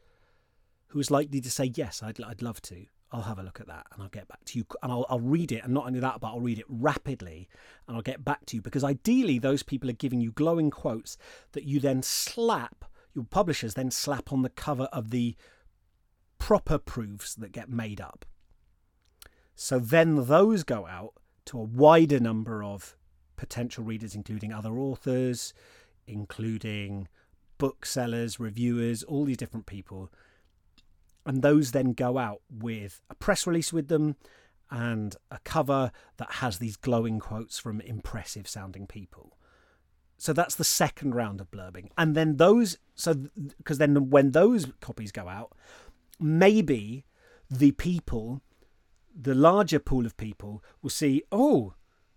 [0.87, 2.85] who is likely to say, Yes, I'd, I'd love to.
[3.11, 4.65] I'll have a look at that and I'll get back to you.
[4.83, 5.63] And I'll, I'll read it.
[5.63, 7.47] And not only that, but I'll read it rapidly
[7.87, 8.61] and I'll get back to you.
[8.61, 11.17] Because ideally, those people are giving you glowing quotes
[11.53, 15.35] that you then slap, your publishers then slap on the cover of the
[16.37, 18.25] proper proofs that get made up.
[19.55, 21.13] So then those go out
[21.47, 22.95] to a wider number of
[23.35, 25.53] potential readers, including other authors,
[26.07, 27.07] including
[27.57, 30.11] booksellers, reviewers, all these different people.
[31.25, 34.15] And those then go out with a press release with them
[34.69, 39.37] and a cover that has these glowing quotes from impressive sounding people.
[40.17, 41.89] So that's the second round of blurbing.
[41.97, 43.13] And then those, so
[43.57, 45.53] because then when those copies go out,
[46.19, 47.05] maybe
[47.49, 48.41] the people
[49.19, 51.73] the larger pool of people will see, oh,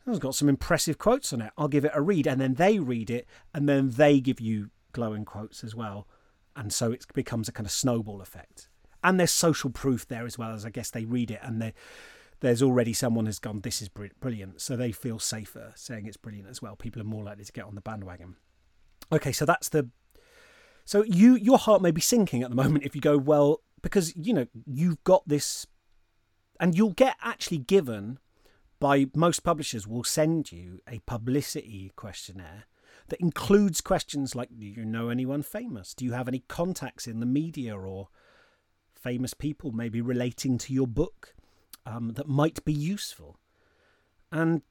[0.07, 1.53] it's got some impressive quotes on it.
[1.57, 2.27] I'll give it a read.
[2.27, 6.07] And then they read it and then they give you glowing quotes as well.
[6.57, 8.69] And so it becomes a kind of snowball effect.
[9.03, 11.73] And there's social proof there as well as I guess they read it and
[12.41, 14.61] there's already someone has gone, this is brilliant.
[14.61, 16.77] So they feel safer saying it's brilliant as well.
[16.77, 18.37] People are more likely to get on the bandwagon.
[19.13, 19.89] Okay, so that's the.
[20.85, 24.15] So you your heart may be sinking at the moment if you go well because
[24.17, 25.67] you know you've got this,
[26.61, 28.21] and you'll get actually given
[28.79, 32.67] by most publishers will send you a publicity questionnaire
[33.09, 37.19] that includes questions like do you know anyone famous do you have any contacts in
[37.19, 38.09] the media or
[38.95, 41.35] famous people maybe relating to your book
[41.87, 43.39] um, that might be useful.
[44.31, 44.63] And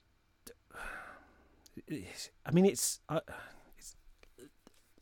[2.45, 3.21] I mean, it's, uh,
[3.77, 3.95] it's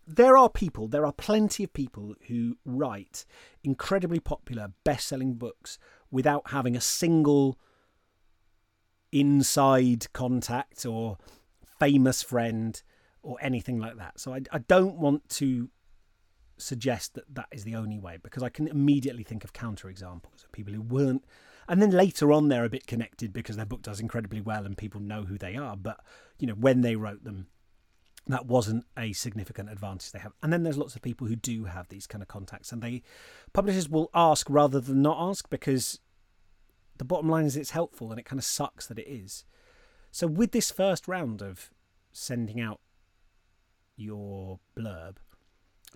[0.06, 3.26] there are people, there are plenty of people who write
[3.64, 5.78] incredibly popular, best-selling books
[6.12, 7.58] without having a single
[9.12, 11.18] inside contact or
[11.80, 12.82] famous friend
[13.22, 14.20] or anything like that.
[14.20, 15.70] So I, I don't want to
[16.58, 20.52] suggest that that is the only way because I can immediately think of counterexamples of
[20.52, 21.24] people who weren't
[21.68, 24.76] and then later on they're a bit connected because their book does incredibly well and
[24.76, 26.00] people know who they are but
[26.40, 27.46] you know when they wrote them
[28.34, 30.34] that wasn't a significant advantage they have.
[30.44, 33.04] And then there's lots of people who do have these kind of contacts and they
[33.54, 36.00] publishers will ask rather than not ask because
[36.98, 39.46] the bottom line is it's helpful and it kind of sucks that it is.
[40.12, 41.70] So with this first round of
[42.12, 42.80] sending out
[43.96, 45.18] your blurb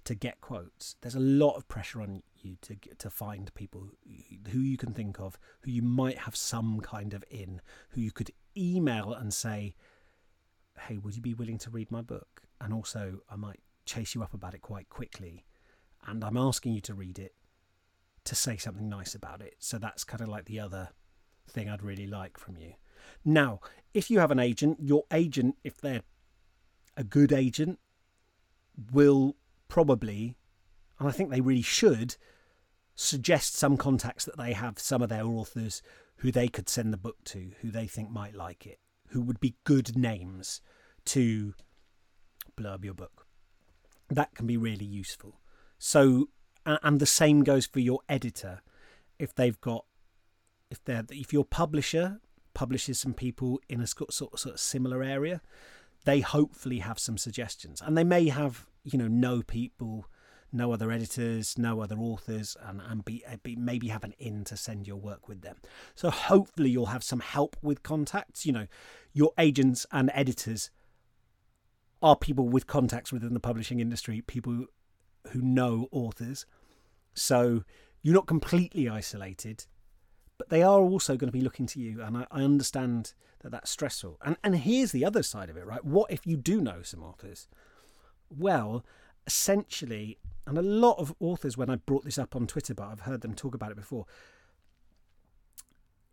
[0.03, 3.89] to get quotes, there's a lot of pressure on you to to find people
[4.51, 8.11] who you can think of who you might have some kind of in, who you
[8.11, 9.75] could email and say,
[10.87, 14.23] "Hey, would you be willing to read my book?" And also, I might chase you
[14.23, 15.45] up about it quite quickly,
[16.05, 17.35] and I'm asking you to read it
[18.23, 19.55] to say something nice about it.
[19.59, 20.89] So that's kind of like the other
[21.47, 22.73] thing I'd really like from you.
[23.25, 23.59] Now,
[23.93, 26.03] if you have an agent, your agent, if they're
[26.95, 27.79] a good agent,
[28.91, 29.35] will
[29.67, 30.37] probably,
[30.99, 32.15] and I think they really should,
[32.95, 35.81] suggest some contacts that they have, some of their authors
[36.17, 38.79] who they could send the book to, who they think might like it,
[39.11, 40.61] who would be good names
[41.05, 41.53] to
[42.57, 43.25] blurb your book.
[44.09, 45.39] That can be really useful.
[45.77, 46.29] So,
[46.65, 48.61] and the same goes for your editor.
[49.19, 49.85] If they've got,
[50.69, 52.19] if they're, if your publisher
[52.53, 55.41] publishes some people in a sort of, sort of similar area,
[56.05, 60.05] they hopefully have some suggestions, and they may have you know know people
[60.53, 64.43] no other editors, no other authors, and, and be, uh, be, maybe have an in
[64.43, 65.55] to send your work with them.
[65.95, 68.45] So hopefully you'll have some help with contacts.
[68.45, 68.67] You know,
[69.13, 70.71] your agents and editors
[72.01, 74.65] are people with contacts within the publishing industry, people
[75.31, 76.45] who know authors.
[77.13, 77.63] So
[78.01, 79.65] you're not completely isolated,
[80.37, 82.01] but they are also going to be looking to you.
[82.01, 84.17] And I, I understand that that's stressful.
[84.23, 85.83] And and here's the other side of it, right?
[85.83, 87.47] What if you do know some authors?
[88.37, 88.85] well,
[89.27, 93.01] essentially, and a lot of authors, when I brought this up on Twitter, but I've
[93.01, 94.05] heard them talk about it before,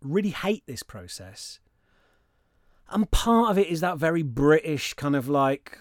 [0.02, 1.60] really hate this process.
[2.90, 5.78] And part of it is that very British kind of like,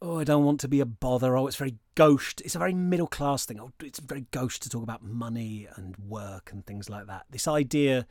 [0.00, 1.36] oh, I don't want to be a bother.
[1.36, 2.34] Oh, it's very gauche.
[2.44, 3.60] It's a very middle class thing.
[3.60, 7.26] Oh, it's very gauche to talk about money and work and things like that.
[7.30, 8.06] This idea,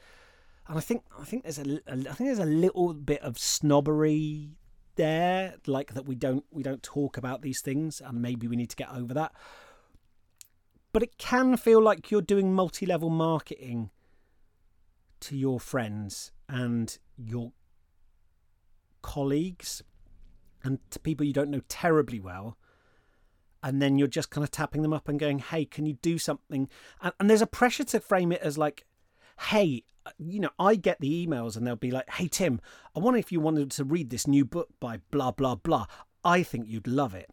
[0.67, 3.37] and I think I think there's a, a I think there's a little bit of
[3.37, 4.51] snobbery
[4.95, 8.69] there like that we don't we don't talk about these things and maybe we need
[8.69, 9.31] to get over that
[10.91, 13.89] but it can feel like you're doing multi-level marketing
[15.21, 17.53] to your friends and your
[19.01, 19.81] colleagues
[20.63, 22.57] and to people you don't know terribly well
[23.63, 26.17] and then you're just kind of tapping them up and going hey can you do
[26.17, 26.69] something
[27.01, 28.85] and, and there's a pressure to frame it as like
[29.49, 29.83] hey,
[30.17, 32.61] you know, I get the emails and they'll be like, hey, Tim,
[32.95, 35.87] I wonder if you wanted to read this new book by blah, blah, blah.
[36.23, 37.29] I think you'd love it.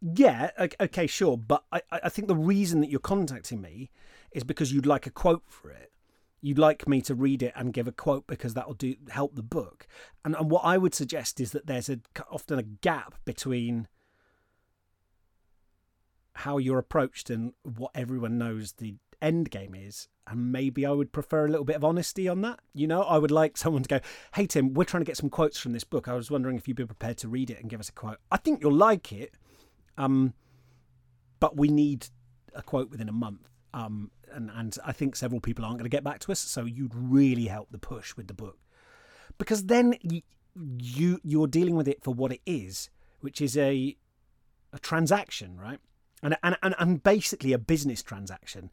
[0.00, 0.50] Yeah,
[0.80, 1.36] okay, sure.
[1.36, 3.90] But I, I think the reason that you're contacting me
[4.32, 5.92] is because you'd like a quote for it.
[6.40, 9.34] You'd like me to read it and give a quote because that will do help
[9.34, 9.86] the book.
[10.24, 11.98] And, and what I would suggest is that there's a
[12.30, 13.88] often a gap between
[16.34, 21.12] how you're approached and what everyone knows the end game is and maybe I would
[21.12, 22.60] prefer a little bit of honesty on that.
[22.74, 24.00] You know, I would like someone to go,
[24.34, 26.08] "Hey Tim, we're trying to get some quotes from this book.
[26.08, 28.18] I was wondering if you'd be prepared to read it and give us a quote.
[28.30, 29.34] I think you'll like it,
[29.96, 30.34] um,
[31.40, 32.08] but we need
[32.54, 33.48] a quote within a month.
[33.74, 36.64] Um, and and I think several people aren't going to get back to us, so
[36.64, 38.58] you'd really help the push with the book,
[39.38, 40.22] because then you,
[40.54, 43.96] you you're dealing with it for what it is, which is a
[44.72, 45.80] a transaction, right?
[46.22, 48.70] And and and, and basically a business transaction.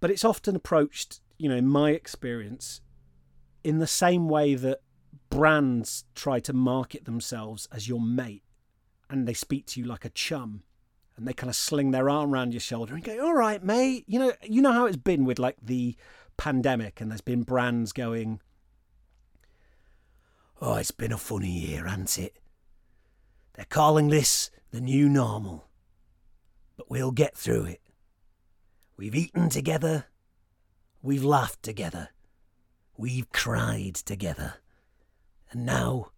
[0.00, 2.80] But it's often approached, you know, in my experience,
[3.62, 4.80] in the same way that
[5.30, 8.42] brands try to market themselves as your mate
[9.08, 10.62] and they speak to you like a chum
[11.16, 14.04] and they kind of sling their arm around your shoulder and go, "All right, mate,
[14.06, 15.96] you know, you know how it's been with like the
[16.36, 18.40] pandemic and there's been brands going,
[20.64, 22.36] Oh, it's been a funny year, hasn't it?
[23.54, 25.66] They're calling this the new normal.
[26.76, 27.80] But we'll get through it.
[28.96, 30.06] We've eaten together.
[31.02, 32.10] We've laughed together.
[32.96, 34.54] We've cried together.
[35.50, 36.12] And now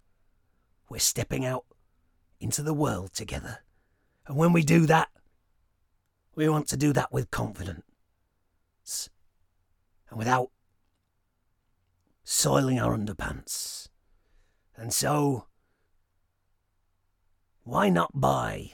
[0.90, 1.64] we're stepping out
[2.38, 3.60] into the world together.
[4.26, 5.08] And when we do that,
[6.34, 7.82] we want to do that with confidence
[10.08, 10.50] and without
[12.24, 13.88] soiling our underpants.
[14.76, 15.46] And so,
[17.62, 18.72] why not buy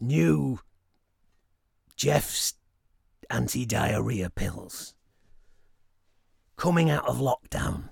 [0.00, 0.60] new
[1.96, 2.54] Jeff's
[3.30, 4.94] anti diarrhea pills
[6.56, 7.88] coming out of lockdown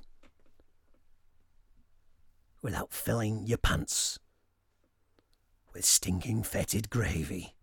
[2.63, 4.19] without filling your pants
[5.75, 7.55] with stinking fetid gravy?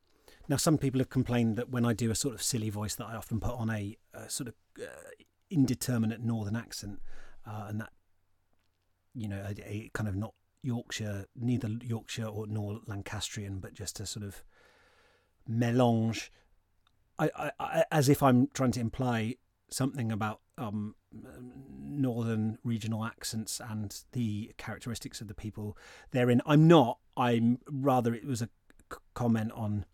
[0.47, 3.05] Now, some people have complained that when I do a sort of silly voice, that
[3.05, 4.87] I often put on a, a sort of uh,
[5.51, 6.99] indeterminate northern accent,
[7.45, 7.89] uh, and that
[9.13, 10.33] you know a, a, kind of not
[10.63, 14.43] Yorkshire, neither Yorkshire or nor Lancastrian, but just a sort of
[15.47, 16.31] melange.
[17.19, 19.35] I, I, I as if I'm trying to imply
[19.69, 20.95] something about um,
[21.81, 25.77] northern regional accents and the characteristics of the people
[26.11, 26.41] therein.
[26.45, 26.99] I'm not.
[27.17, 28.13] I'm rather.
[28.13, 28.49] It was a
[29.13, 29.85] comment on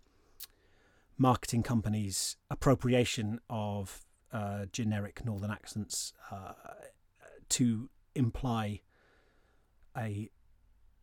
[1.17, 4.01] marketing companies' appropriation of
[4.31, 6.53] uh, generic northern accents uh,
[7.49, 8.81] to imply
[9.97, 10.29] a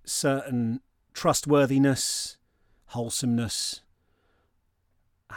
[0.04, 0.80] certain
[1.14, 2.36] trustworthiness,
[2.86, 3.80] wholesomeness,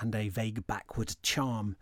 [0.01, 1.77] and a vague backward charm.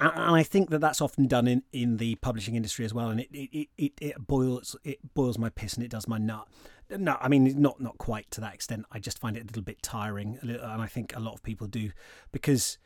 [0.00, 3.20] And I think that that's often done in, in the publishing industry as well, and
[3.20, 6.48] it, it, it, it boils it boils my piss and it does my nut.
[6.88, 8.86] No, I mean not not quite to that extent.
[8.90, 11.66] I just find it a little bit tiring, and I think a lot of people
[11.66, 11.90] do
[12.32, 12.78] because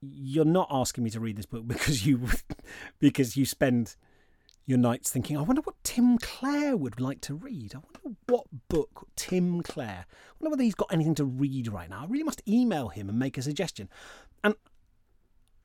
[0.00, 2.28] you're not asking me to read this book because you
[3.00, 3.96] because you spend
[4.64, 7.74] your nights thinking, I wonder what Tim Clare would like to read.
[7.74, 10.06] I wonder what book Tim Clare.
[10.08, 12.02] I wonder whether he's got anything to read right now.
[12.02, 13.88] I really must email him and make a suggestion.
[14.42, 14.56] And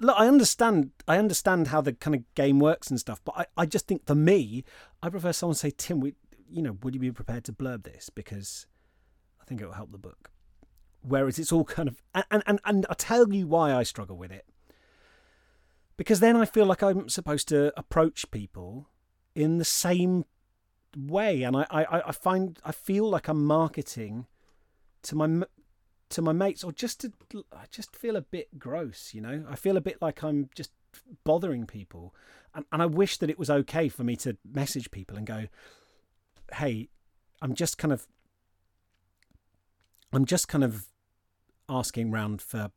[0.02, 3.46] look, I understand I understand how the kind of game works and stuff, but I,
[3.58, 4.64] I just think for me,
[5.02, 6.16] I prefer someone say, Tim, we,
[6.50, 8.10] you know, would you be prepared to blurb this?
[8.10, 8.66] Because
[9.40, 10.32] I think it will help the book.
[11.04, 14.32] Whereas it's all kind of and, and, and I'll tell you why I struggle with
[14.32, 14.46] it.
[15.98, 18.88] Because then I feel like I'm supposed to approach people
[19.36, 20.26] in the same
[20.98, 24.26] way, and I, I, I find I feel like I'm marketing
[25.04, 25.46] to my
[26.12, 27.12] to my mates, or just to
[27.52, 29.46] I just feel a bit gross, you know.
[29.50, 30.72] I feel a bit like I'm just
[31.24, 32.14] bothering people,
[32.54, 35.48] and and I wish that it was okay for me to message people and go,
[36.54, 36.90] hey,
[37.42, 38.08] I'm just kind of
[40.14, 40.88] I'm just kind of
[41.70, 42.72] asking round for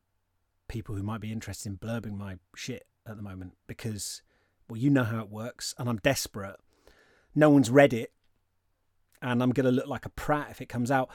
[0.69, 4.23] people who might be interested in blurbing my shit at the moment because
[4.69, 6.57] well you know how it works and I'm desperate.
[7.35, 8.13] No one's read it
[9.21, 11.11] and I'm going to look like a prat if it comes out.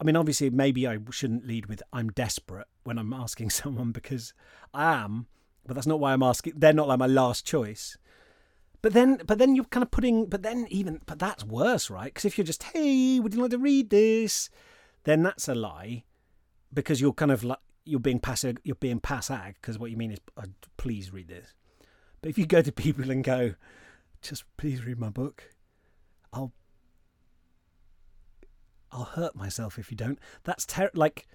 [0.00, 4.32] I mean obviously maybe I shouldn't lead with I'm desperate when I'm asking someone because
[4.72, 5.26] I am,
[5.66, 6.54] but that's not why I'm asking.
[6.56, 7.98] They're not like my last choice.
[8.82, 10.26] But then, but then you're kind of putting.
[10.26, 12.06] But then even, but that's worse, right?
[12.06, 14.48] Because if you're just, hey, would you like to read this?
[15.04, 16.04] Then that's a lie,
[16.72, 18.56] because you're kind of like you're being passive.
[18.64, 20.44] You're being passive because what you mean is, oh,
[20.76, 21.54] please read this.
[22.22, 23.54] But if you go to people and go,
[24.22, 25.44] just please read my book,
[26.32, 26.52] I'll
[28.92, 30.18] I'll hurt myself if you don't.
[30.44, 31.26] That's ter- like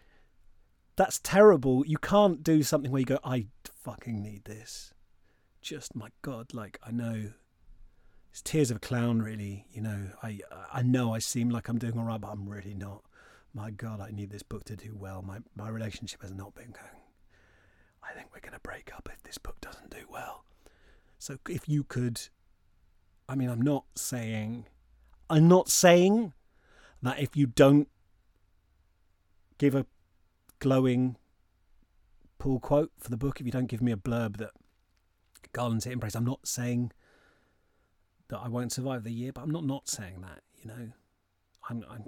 [0.95, 1.85] that's terrible.
[1.85, 4.93] You can't do something where you go, I fucking need this.
[5.61, 7.31] Just my god like i know.
[8.31, 10.09] It's tears of a clown really you know.
[10.21, 10.39] I
[10.73, 13.03] i know i seem like i'm doing all right but i'm really not.
[13.53, 15.21] My god i need this book to do well.
[15.21, 17.01] My my relationship has not been going.
[18.03, 20.45] I think we're to break up if this book doesn't do well.
[21.17, 22.21] So if you could
[23.27, 24.65] i mean i'm not saying
[25.29, 26.33] i'm not saying
[27.05, 27.87] that if you don't
[29.57, 29.85] give a
[30.59, 31.17] glowing
[32.37, 34.51] pull quote for the book if you don't give me a blurb that
[35.55, 36.15] Garland's hitting praise.
[36.15, 36.91] I'm not saying
[38.27, 40.41] that I won't survive the year, but I'm not not saying that.
[40.61, 40.91] You know,
[41.69, 41.85] I'm.
[41.89, 42.05] I'm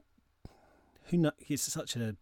[1.06, 1.32] who know?
[1.40, 2.18] It's such a.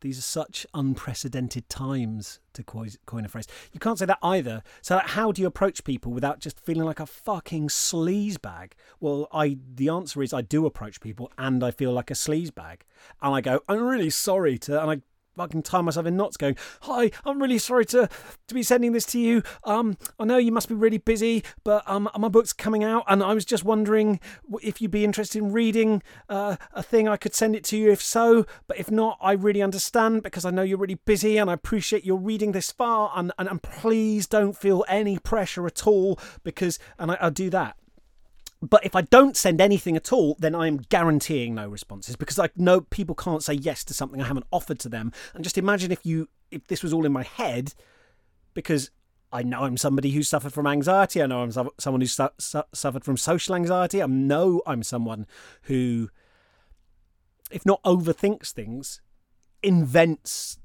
[0.00, 3.46] These are such unprecedented times to coin a phrase.
[3.72, 4.62] You can't say that either.
[4.80, 8.72] So how do you approach people without just feeling like a fucking sleazebag?
[9.00, 12.80] Well, I the answer is I do approach people and I feel like a sleazebag,
[13.22, 15.00] and I go, I'm really sorry to, and I
[15.38, 18.08] fucking tie myself in knots going, Hi, I'm really sorry to,
[18.48, 19.42] to be sending this to you.
[19.64, 23.22] Um, I know you must be really busy, but um, my book's coming out, and
[23.22, 24.20] I was just wondering
[24.62, 27.08] if you'd be interested in reading uh, a thing.
[27.08, 30.44] I could send it to you if so, but if not, I really understand because
[30.44, 33.12] I know you're really busy and I appreciate your reading this far.
[33.14, 37.50] And, and, and please don't feel any pressure at all because, and I, I'll do
[37.50, 37.76] that.
[38.60, 42.38] But if I don't send anything at all, then I am guaranteeing no responses because
[42.38, 45.12] I know people can't say yes to something I haven't offered to them.
[45.34, 47.74] And just imagine if you if this was all in my head,
[48.54, 48.90] because
[49.32, 51.22] I know I'm somebody who suffered from anxiety.
[51.22, 54.02] I know I'm someone who su- su- suffered from social anxiety.
[54.02, 55.26] I know I'm someone
[55.62, 56.08] who,
[57.50, 59.00] if not overthinks things,
[59.62, 60.58] invents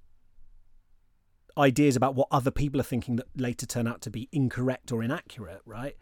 [1.55, 5.03] ideas about what other people are thinking that later turn out to be incorrect or
[5.03, 5.61] inaccurate.
[5.65, 5.95] Right?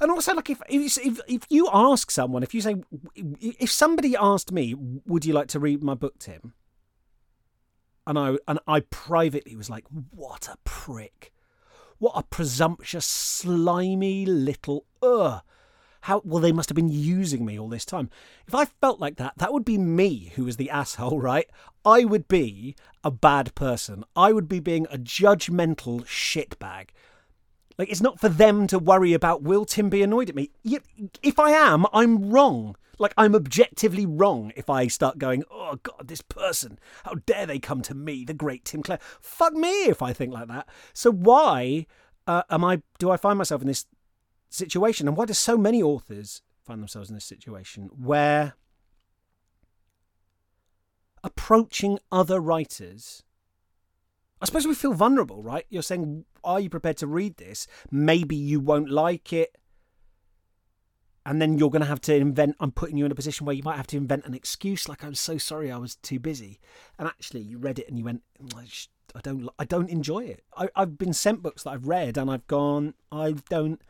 [0.00, 2.76] And also, like if if if you ask someone, if you say,
[3.14, 4.74] if somebody asked me,
[5.06, 6.54] "Would you like to read my book, Tim?"
[8.06, 11.32] and I and I privately was like, "What a prick!
[11.98, 15.42] What a presumptuous, slimy little ugh."
[16.02, 18.10] How well they must have been using me all this time.
[18.46, 21.48] If I felt like that, that would be me who was the asshole, right?
[21.82, 24.04] I would be a bad person.
[24.14, 26.88] I would be being a judgmental shitbag
[27.78, 30.50] like, it's not for them to worry about will Tim be annoyed at me?
[31.22, 32.76] If I am, I'm wrong.
[32.98, 37.58] Like, I'm objectively wrong if I start going, oh, God, this person, how dare they
[37.58, 39.00] come to me, the great Tim Clare.
[39.20, 40.68] Fuck me if I think like that.
[40.92, 41.86] So, why
[42.28, 43.86] uh, am I, do I find myself in this
[44.48, 45.08] situation?
[45.08, 48.54] And why do so many authors find themselves in this situation where
[51.24, 53.24] approaching other writers
[54.44, 55.64] I suppose we feel vulnerable, right?
[55.70, 57.66] You're saying, are you prepared to read this?
[57.90, 59.56] Maybe you won't like it.
[61.26, 62.56] And then you're going to have to invent.
[62.60, 65.02] I'm putting you in a position where you might have to invent an excuse, like
[65.02, 66.60] I'm so sorry, I was too busy.
[66.98, 70.42] And actually, you read it and you went, mm, I don't, I don't enjoy it.
[70.56, 73.80] I, I've been sent books that I've read and I've gone, I don't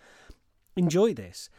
[0.76, 1.50] enjoy this.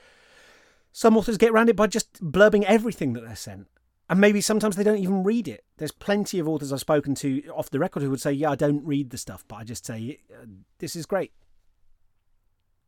[0.94, 3.68] Some authors get around it by just blurbing everything that they're sent
[4.10, 5.64] and maybe sometimes they don't even read it.
[5.78, 8.56] There's plenty of authors I've spoken to off the record who would say, "Yeah, I
[8.56, 10.46] don't read the stuff, but I just say uh,
[10.80, 11.34] this is great,"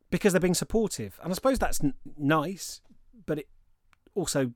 [0.10, 2.82] because they're being supportive, and I suppose that's n- nice,
[3.26, 3.50] but it
[4.14, 4.52] also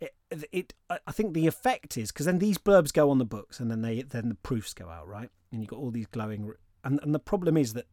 [0.00, 0.14] it,
[0.52, 3.70] it I think the effect is because then these blurbs go on the books, and
[3.70, 5.30] then they then the proofs go out, right?
[5.52, 7.86] And you've got all these glowing, and and the problem is that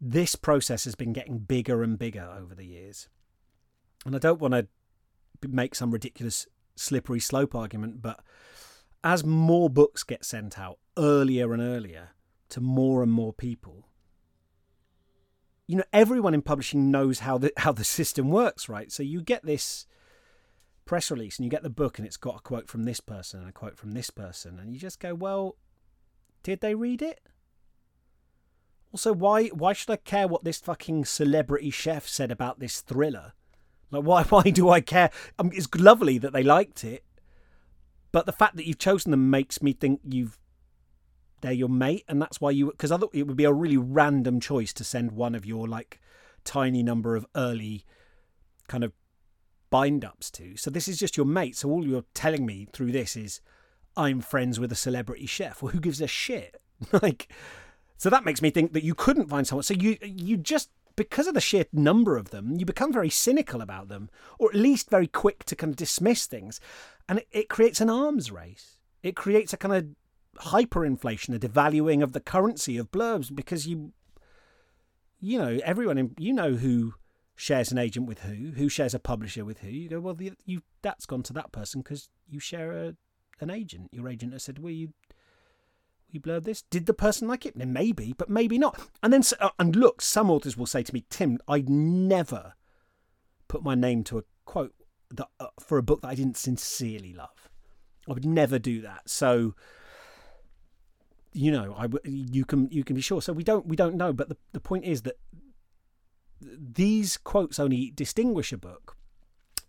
[0.00, 3.08] this process has been getting bigger and bigger over the years,
[4.04, 4.68] and I don't want to
[5.48, 8.20] make some ridiculous slippery slope argument, but
[9.02, 12.10] as more books get sent out earlier and earlier
[12.50, 13.86] to more and more people,
[15.66, 18.90] you know, everyone in publishing knows how the how the system works, right?
[18.90, 19.86] So you get this
[20.84, 23.40] press release and you get the book and it's got a quote from this person
[23.40, 25.56] and a quote from this person, and you just go, Well,
[26.42, 27.20] did they read it?
[28.92, 33.34] Also, why why should I care what this fucking celebrity chef said about this thriller?
[33.90, 34.22] Like, why?
[34.28, 35.10] Why do I care?
[35.38, 37.04] I mean, it's lovely that they liked it,
[38.12, 40.38] but the fact that you've chosen them makes me think you've
[41.40, 42.66] they're your mate, and that's why you.
[42.66, 46.00] Because other it would be a really random choice to send one of your like
[46.44, 47.84] tiny number of early
[48.68, 48.92] kind of
[49.70, 50.56] bind ups to.
[50.56, 51.56] So this is just your mate.
[51.56, 53.40] So all you're telling me through this is
[53.96, 55.62] I'm friends with a celebrity chef.
[55.62, 56.60] Well, who gives a shit?
[57.02, 57.28] like,
[57.96, 59.62] so that makes me think that you couldn't find someone.
[59.62, 63.60] So you you just because of the sheer number of them, you become very cynical
[63.60, 66.60] about them, or at least very quick to kind of dismiss things.
[67.08, 68.78] And it, it creates an arms race.
[69.02, 73.92] It creates a kind of hyperinflation, a devaluing of the currency of blurbs because you,
[75.20, 76.94] you know, everyone, in, you know who
[77.34, 79.68] shares an agent with who, who shares a publisher with who.
[79.68, 82.94] You go, well, the, you that's gone to that person because you share a,
[83.40, 83.88] an agent.
[83.92, 84.92] Your agent has said, well, you
[86.12, 86.62] we blurbed this.
[86.62, 87.56] Did the person like it?
[87.56, 88.80] Maybe, but maybe not.
[89.02, 92.54] And then, uh, and look, some authors will say to me, Tim, I'd never
[93.48, 94.74] put my name to a quote
[95.10, 97.48] that, uh, for a book that I didn't sincerely love.
[98.08, 99.08] I would never do that.
[99.08, 99.54] So,
[101.32, 103.22] you know, I you can you can be sure.
[103.22, 104.12] So we don't we don't know.
[104.12, 105.16] But the the point is that
[106.40, 108.96] these quotes only distinguish a book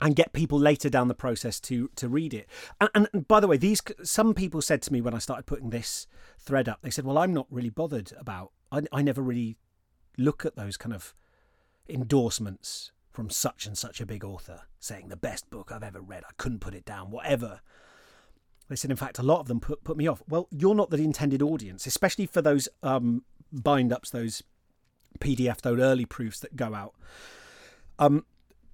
[0.02, 2.50] and get people later down the process to to read it.
[2.82, 5.70] And, and, by the way, these some people said to me when I started putting
[5.70, 6.08] this
[6.40, 8.52] thread up, they said, "Well, I'm not really bothered about.
[8.72, 9.58] I, I never really
[10.18, 11.14] look at those kind of
[11.88, 16.24] endorsements from such and such a big author saying the best book I've ever read.
[16.28, 17.62] I couldn't put it down, whatever."
[18.68, 20.24] They said, in fact, a lot of them put put me off.
[20.28, 24.44] Well, you're not the intended audience, especially for those um, bind ups, those
[25.20, 26.96] PDF, those early proofs that go out.
[28.00, 28.26] Um,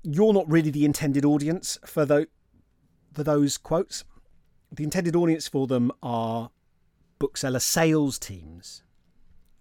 [0.03, 2.27] you're not really the intended audience for those
[3.13, 4.03] for those quotes.
[4.71, 6.51] the intended audience for them are
[7.19, 8.83] bookseller sales teams,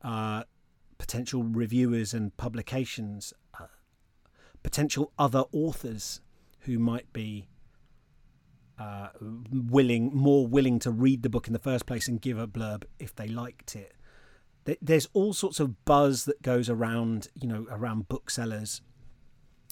[0.02, 0.42] uh,
[0.98, 3.66] potential reviewers and publications, uh,
[4.62, 6.20] potential other authors
[6.60, 7.48] who might be
[8.78, 9.08] uh,
[9.50, 12.84] willing, more willing to read the book in the first place and give a blurb
[12.98, 13.94] if they liked it.
[14.82, 18.82] There's all sorts of buzz that goes around, you know, around booksellers,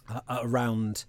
[0.09, 1.05] uh, around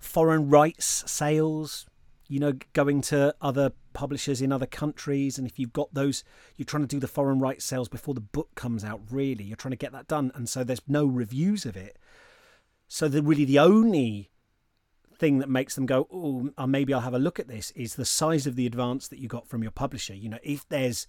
[0.00, 1.86] foreign rights sales,
[2.28, 5.38] you know, going to other publishers in other countries.
[5.38, 6.24] And if you've got those,
[6.56, 9.44] you're trying to do the foreign rights sales before the book comes out, really.
[9.44, 10.30] You're trying to get that done.
[10.34, 11.98] And so there's no reviews of it.
[12.86, 14.30] So the really the only
[15.18, 17.96] thing that makes them go, oh, uh, maybe I'll have a look at this is
[17.96, 20.14] the size of the advance that you got from your publisher.
[20.14, 21.06] You know, if there's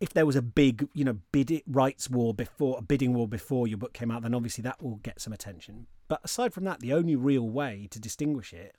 [0.00, 3.66] if there was a big, you know, bid rights war before a bidding war before
[3.66, 5.86] your book came out, then obviously that will get some attention.
[6.08, 8.76] But aside from that, the only real way to distinguish it,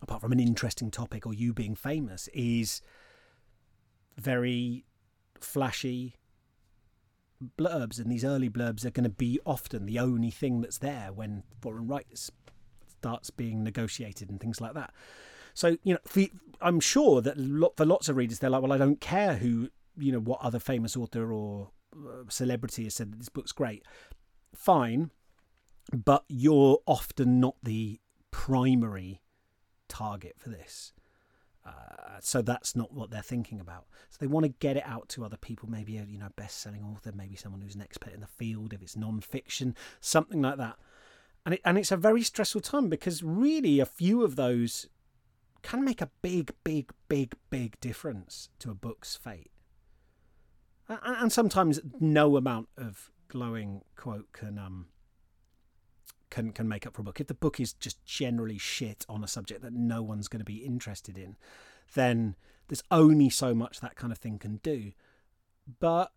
[0.00, 2.80] apart from an interesting topic or you being famous, is
[4.16, 4.84] very
[5.40, 6.16] flashy
[7.58, 11.12] blurbs, and these early blurbs are going to be often the only thing that's there
[11.12, 12.30] when foreign rights
[12.86, 14.92] starts being negotiated and things like that.
[15.54, 16.22] So you know, for,
[16.60, 17.36] I'm sure that
[17.76, 19.68] for lots of readers, they're like, well, I don't care who
[19.98, 23.84] you know what other famous author or uh, celebrity has said that this book's great.
[24.54, 25.10] Fine,
[25.92, 29.22] but you're often not the primary
[29.88, 30.92] target for this.
[31.64, 33.86] Uh, so that's not what they're thinking about.
[34.10, 36.82] So they want to get it out to other people, maybe a you know best-selling
[36.82, 40.76] author, maybe someone who's an expert in the field, if it's non-fiction, something like that
[41.44, 44.88] and it, and it's a very stressful time because really a few of those
[45.62, 49.50] can make a big, big, big, big difference to a book's fate.
[50.88, 54.86] And, and sometimes no amount of glowing quote can um
[56.32, 57.20] can can make up for a book.
[57.20, 60.44] If the book is just generally shit on a subject that no one's going to
[60.44, 61.36] be interested in,
[61.94, 62.34] then
[62.68, 64.92] there's only so much that kind of thing can do.
[65.78, 66.10] But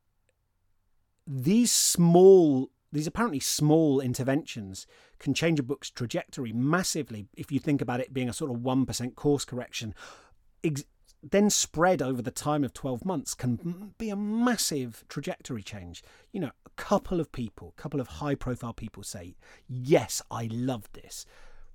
[1.28, 4.88] these small these apparently small interventions
[5.20, 8.58] can change a book's trajectory massively if you think about it being a sort of
[8.58, 9.94] 1% course correction.
[11.28, 16.04] Then spread over the time of 12 months can be a massive trajectory change.
[16.32, 19.36] You know, a couple of people, a couple of high profile people say,
[19.68, 21.26] Yes, I love this.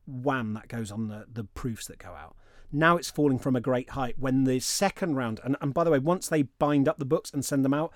[0.06, 2.36] Wham, that goes on the, the proofs that go out.
[2.72, 4.14] Now it's falling from a great height.
[4.18, 7.32] When the second round, and, and by the way, once they bind up the books
[7.32, 7.92] and send them out,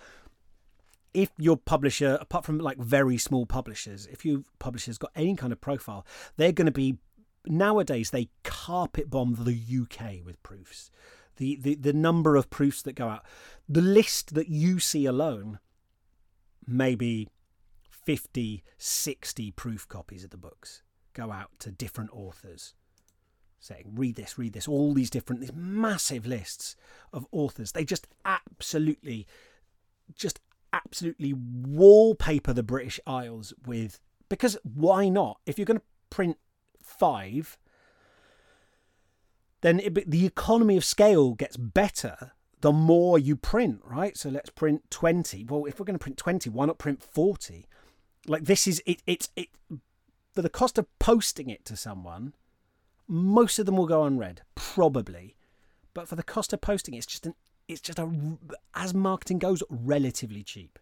[1.12, 5.52] if your publisher, apart from like very small publishers, if your publisher's got any kind
[5.52, 6.04] of profile,
[6.36, 6.98] they're going to be
[7.46, 10.90] nowadays they carpet bomb the UK with proofs.
[11.36, 13.24] The, the the number of proofs that go out,
[13.68, 15.58] the list that you see alone,
[16.66, 17.28] maybe
[17.90, 20.82] 50, 60 proof copies of the books
[21.12, 22.74] go out to different authors
[23.64, 24.68] saying read this read this.
[24.68, 26.76] All these different these massive lists
[27.12, 27.72] of authors.
[27.72, 29.26] They just absolutely
[30.14, 30.40] just
[30.72, 35.40] absolutely wallpaper the British Isles with because why not?
[35.46, 36.36] If you're going to print
[36.82, 37.56] five,
[39.64, 44.14] then it, the economy of scale gets better the more you print, right?
[44.14, 45.46] So let's print 20.
[45.48, 47.66] Well, if we're going to print 20, why not print 40?
[48.26, 49.48] Like this is it it's it
[50.34, 52.34] for the cost of posting it to someone,
[53.08, 55.34] most of them will go unread, probably.
[55.94, 57.34] But for the cost of posting it's just an
[57.66, 58.36] it's just a
[58.74, 60.78] as marketing goes relatively cheap.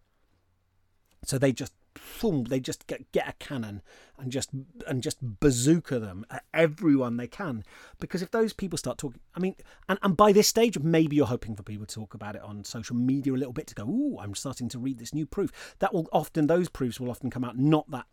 [1.25, 1.73] So they just
[2.21, 3.83] boom, they just get, get a cannon
[4.19, 4.51] and just
[4.87, 7.65] and just bazooka them at everyone they can.
[8.01, 9.57] Because if those people start talking, I mean,
[9.89, 12.65] and, and by this stage, maybe you're hoping for people to talk about it on
[12.65, 15.77] social media a little bit to go, "Ooh, I'm starting to read this new proof."
[15.79, 18.07] That will often those proofs will often come out not that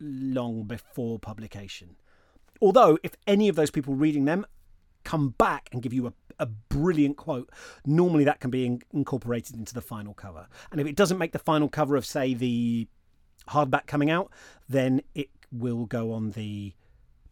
[0.00, 1.96] long before publication.
[2.60, 4.46] Although, if any of those people reading them
[5.04, 7.50] come back and give you a a brilliant quote,
[7.84, 10.48] normally that can be in- incorporated into the final cover.
[10.70, 12.88] And if it doesn't make the final cover of, say, the
[13.48, 14.30] hardback coming out,
[14.68, 16.72] then it will go on the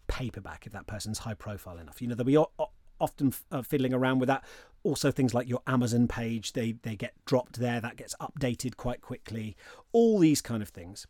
[0.08, 2.02] paperback if that person's high profile enough.
[2.02, 2.70] You know, there'll be o-
[3.00, 4.44] often uh, fiddling around with that.
[4.82, 9.00] Also, things like your Amazon page, they, they get dropped there, that gets updated quite
[9.02, 9.56] quickly.
[9.92, 11.06] All these kind of things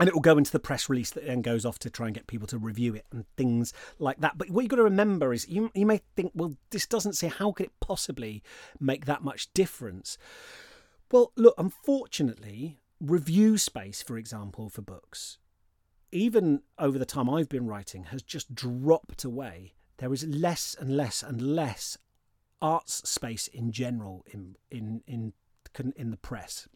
[0.00, 2.14] and it will go into the press release that then goes off to try and
[2.14, 4.38] get people to review it and things like that.
[4.38, 7.28] But what you've got to remember is you, you may think, well, this doesn't say
[7.28, 8.42] how could it possibly
[8.80, 10.16] make that much difference?
[11.12, 15.36] Well, look, unfortunately, review space, for example, for books,
[16.10, 19.74] even over the time I've been writing, has just dropped away.
[19.98, 21.98] There is less and less and less
[22.62, 25.32] arts space in general in in in
[25.96, 26.68] in the press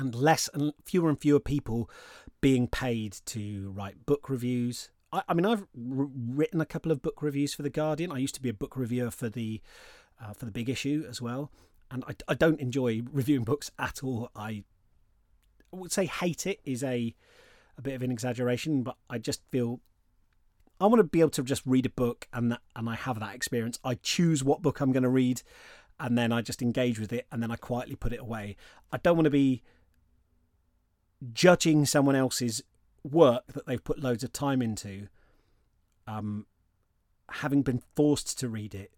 [0.00, 1.90] and less and fewer and fewer people
[2.40, 4.88] being paid to write book reviews.
[5.12, 8.10] I, I mean, I've r- written a couple of book reviews for the Guardian.
[8.10, 9.60] I used to be a book reviewer for the
[10.20, 11.50] uh, for the big issue as well,
[11.90, 14.30] and I, I don't enjoy reviewing books at all.
[14.34, 14.64] I
[15.70, 17.14] would say hate it is a
[17.76, 19.80] a bit of an exaggeration, but I just feel
[20.80, 23.20] I want to be able to just read a book and that and I have
[23.20, 23.78] that experience.
[23.84, 25.42] I choose what book I'm going to read
[25.98, 28.56] and then I just engage with it and then I quietly put it away.
[28.90, 29.62] I don't want to be
[31.32, 32.62] judging someone else's
[33.02, 35.08] work that they've put loads of time into
[36.06, 36.46] um
[37.30, 38.92] having been forced to read it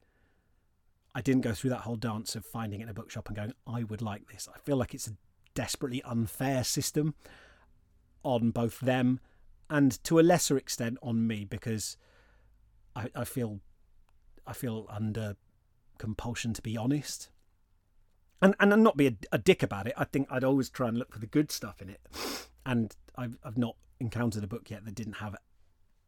[1.15, 3.55] I didn't go through that whole dance of finding it in a bookshop and going
[3.67, 4.49] I would like this.
[4.53, 5.13] I feel like it's a
[5.55, 7.15] desperately unfair system
[8.23, 9.21] on both them
[9.69, 11.97] and to a lesser extent on me because
[12.97, 13.61] I, I feel
[14.47, 15.37] I feel under
[15.99, 17.29] compulsion to be honest.
[18.43, 19.95] And and not be a, a, dick about it.
[19.97, 22.01] I think I'd always try and look for the good stuff in it.
[22.67, 25.37] And I've I've not encountered a book yet that didn't have,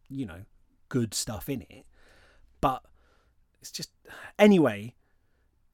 [0.08, 0.40] you know,
[0.88, 1.86] good stuff in it.
[2.60, 2.82] But
[3.60, 3.90] it's just
[4.38, 4.94] anyway.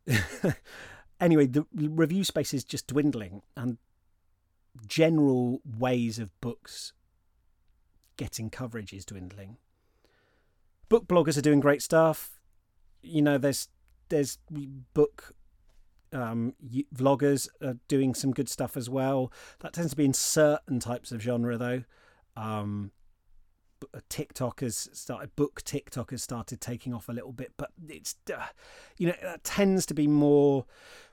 [1.21, 3.79] anyway, the review space is just dwindling, and
[4.87, 6.93] general ways of books
[8.17, 9.57] getting coverage is dwindling.
[10.91, 12.39] Book bloggers are doing great stuff.
[13.03, 13.69] You know, there's
[14.11, 14.39] there's
[14.93, 15.35] book
[16.13, 16.55] um,
[16.95, 19.33] vloggers are doing some good stuff as well.
[19.61, 21.85] That tends to be in certain types of genre, though.
[22.37, 22.93] Um,
[24.09, 28.47] TikTok has started, book TikTok has started taking off a little bit, but it's, uh,
[28.99, 30.67] you know, that tends to be more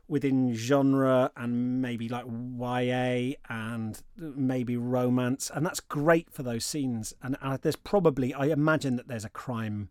[0.08, 7.14] within genre and maybe like YA and maybe romance, and that's great for those scenes.
[7.22, 9.89] And uh, there's probably, I imagine that there's a crime,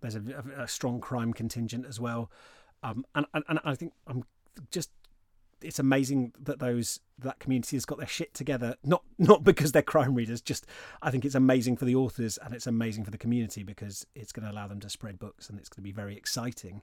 [0.00, 0.22] there's a,
[0.56, 2.30] a strong crime contingent as well.
[2.82, 4.24] Um, and, and and I think I'm
[4.70, 4.90] just
[5.62, 8.76] it's amazing that those that community has got their shit together.
[8.82, 10.66] Not not because they're crime readers, just
[11.02, 14.32] I think it's amazing for the authors and it's amazing for the community because it's
[14.32, 16.82] going to allow them to spread books and it's going to be very exciting.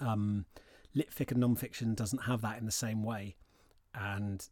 [0.00, 0.46] Um,
[0.94, 3.36] lit fic and non-fiction doesn't have that in the same way,
[3.94, 4.48] and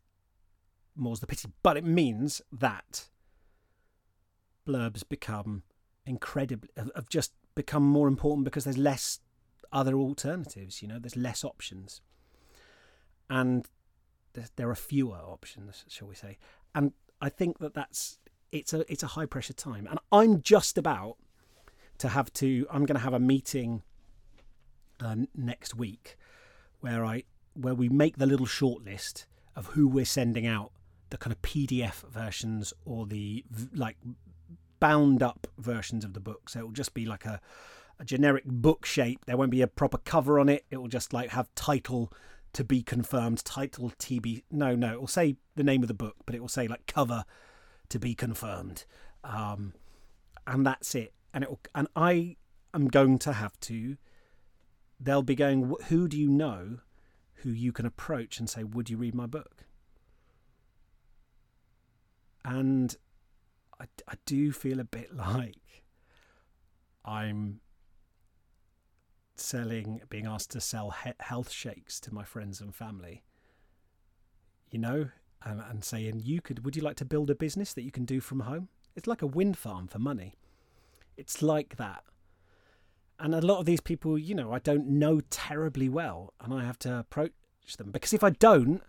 [0.94, 1.48] more's the pity.
[1.62, 3.08] But it means that
[4.66, 5.62] blurbs become
[6.04, 9.20] incredibly have just become more important because there's less
[9.72, 10.82] other alternatives.
[10.82, 12.00] You know, there's less options,
[13.28, 13.66] and
[14.56, 16.38] there are fewer options, shall we say?
[16.74, 18.18] And I think that that's
[18.52, 21.16] it's a it's a high pressure time, and I'm just about
[21.98, 22.66] to have to.
[22.70, 23.82] I'm going to have a meeting
[25.00, 26.16] uh, next week
[26.80, 30.72] where I where we make the little short list of who we're sending out
[31.10, 33.44] the kind of PDF versions or the
[33.74, 33.96] like
[34.78, 36.48] bound up versions of the book.
[36.48, 37.40] So it will just be like a,
[37.98, 39.24] a generic book shape.
[39.26, 40.64] There won't be a proper cover on it.
[40.70, 42.12] It will just like have title
[42.52, 44.44] to be confirmed, title TB.
[44.50, 46.86] No, no, it will say the name of the book, but it will say like
[46.86, 47.24] cover
[47.88, 48.84] to be confirmed,
[49.24, 49.74] um,
[50.46, 51.14] and that's it.
[51.32, 52.36] And it will, and I
[52.74, 53.96] am going to have to
[55.00, 56.78] they'll be going, Who do you know
[57.42, 59.64] who you can approach and say, Would you read my book?
[62.44, 62.96] And
[63.80, 65.84] I, I do feel a bit like
[67.04, 67.60] I'm
[69.40, 73.22] selling, being asked to sell he- health shakes to my friends and family,
[74.70, 75.08] you know,
[75.42, 78.04] and, and saying, You could, would you like to build a business that you can
[78.04, 78.68] do from home?
[78.96, 80.34] It's like a wind farm for money.
[81.16, 82.04] It's like that
[83.20, 86.64] and a lot of these people, you know, I don't know terribly well, and I
[86.64, 87.32] have to approach
[87.76, 88.82] them because if I don't,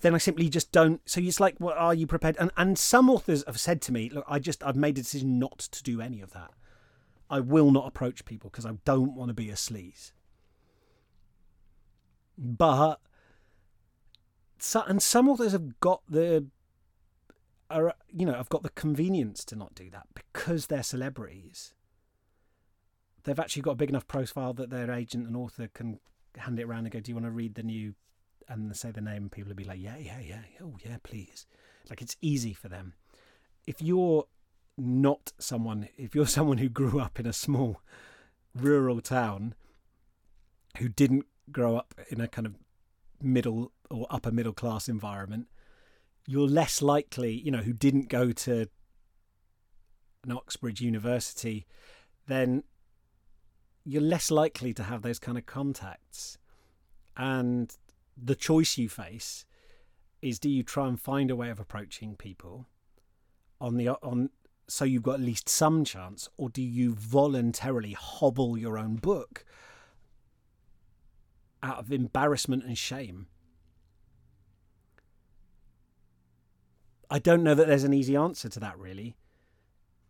[0.00, 1.00] then I simply just don't.
[1.08, 2.36] So it's like, what are you prepared?
[2.38, 5.38] And and some authors have said to me, look, I just I've made a decision
[5.38, 6.50] not to do any of that.
[7.28, 10.12] I will not approach people because I don't want to be a sleaze.
[12.38, 13.00] But
[14.58, 16.46] so, and some authors have got the
[17.68, 21.74] are you know I've got the convenience to not do that because they're celebrities
[23.26, 26.00] they've actually got a big enough profile that their agent and author can
[26.36, 27.94] hand it around and go, "Do you want to read the new?"
[28.48, 31.46] And say the name, and people will be like, "Yeah, yeah, yeah, oh yeah, please."
[31.90, 32.94] Like it's easy for them.
[33.66, 34.26] If you're
[34.78, 37.80] not someone, if you're someone who grew up in a small
[38.54, 39.54] rural town,
[40.78, 42.54] who didn't grow up in a kind of
[43.22, 45.48] middle or upper middle class environment,
[46.26, 48.68] you're less likely, you know, who didn't go to
[50.24, 51.66] an Oxbridge University,
[52.26, 52.64] then
[53.84, 56.36] you're less likely to have those kind of contacts.
[57.16, 57.74] And
[58.16, 59.46] the choice you face
[60.20, 62.66] is do you try and find a way of approaching people
[63.60, 64.30] on the on
[64.68, 69.44] so you've got at least some chance or do you voluntarily hobble your own book
[71.62, 73.26] out of embarrassment and shame
[77.08, 79.16] I don't know that there's an easy answer to that really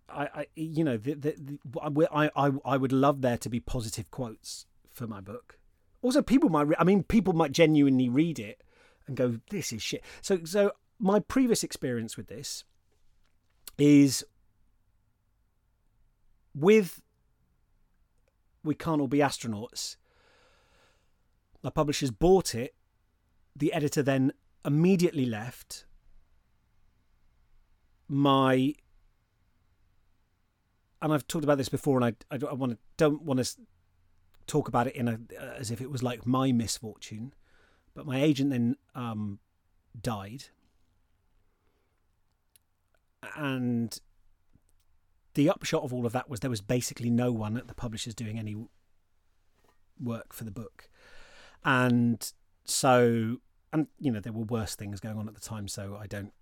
[0.09, 3.61] I, I you know, the, the, the, I, I, I would love there to be
[3.61, 5.59] positive quotes for my book.
[6.03, 8.63] Also, people might, re- I mean, people might genuinely read it
[9.07, 12.65] and go, "This is shit." So, so my previous experience with this
[13.79, 14.25] is
[16.57, 17.03] with
[18.65, 19.97] "We Can't All Be Astronauts."
[21.63, 22.75] My publishers bought it.
[23.55, 24.33] The editor then
[24.65, 25.85] immediately left.
[28.09, 28.75] My
[31.03, 33.57] and I've talked about this before, and I I, I want to don't want to
[34.47, 35.19] talk about it in a
[35.59, 37.35] as if it was like my misfortune,
[37.95, 39.39] but my agent then um,
[40.01, 40.45] died,
[43.37, 43.99] and
[45.37, 48.15] the upshot of all of that was there was basically no one at the publishers
[48.15, 48.57] doing any
[50.01, 50.89] work for the book,
[51.65, 52.33] and
[52.65, 53.37] so
[53.73, 56.33] and you know there were worse things going on at the time, so I don't.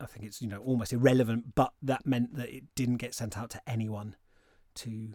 [0.00, 3.38] I think it's you know almost irrelevant, but that meant that it didn't get sent
[3.38, 4.16] out to anyone
[4.76, 5.14] to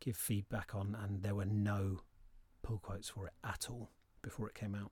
[0.00, 2.00] give feedback on, and there were no
[2.62, 3.90] pull quotes for it at all
[4.22, 4.90] before it came out.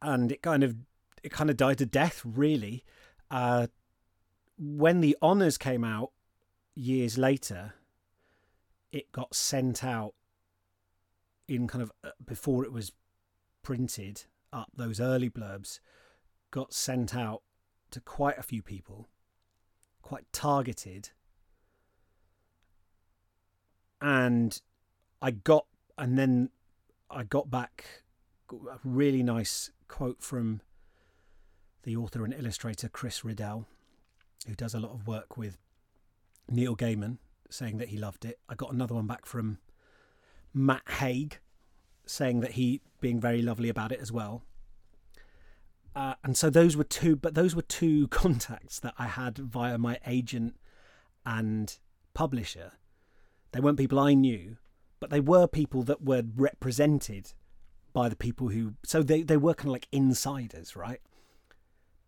[0.00, 0.76] And it kind of
[1.24, 2.84] it kind of died to death, really.
[3.30, 3.66] Uh,
[4.58, 6.10] when the honors came out
[6.74, 7.74] years later,
[8.92, 10.14] it got sent out
[11.46, 12.92] in kind of uh, before it was
[13.62, 14.70] printed up.
[14.76, 15.80] Those early blurbs
[16.50, 17.42] got sent out
[17.90, 19.08] to quite a few people,
[20.02, 21.10] quite targeted
[24.00, 24.60] and
[25.20, 26.50] I got and then
[27.10, 28.02] I got back
[28.52, 30.60] a really nice quote from
[31.82, 33.66] the author and illustrator Chris Riddell,
[34.46, 35.58] who does a lot of work with
[36.48, 37.18] Neil Gaiman,
[37.50, 38.38] saying that he loved it.
[38.48, 39.58] I got another one back from
[40.54, 41.38] Matt Haig,
[42.06, 44.42] saying that he being very lovely about it as well.
[45.94, 49.78] Uh, and so those were two, but those were two contacts that I had via
[49.78, 50.56] my agent
[51.26, 51.76] and
[52.14, 52.72] publisher
[53.52, 54.56] they weren't people I knew,
[55.00, 57.32] but they were people that were represented
[57.92, 58.74] by the people who.
[58.84, 61.00] So they, they were kind of like insiders, right?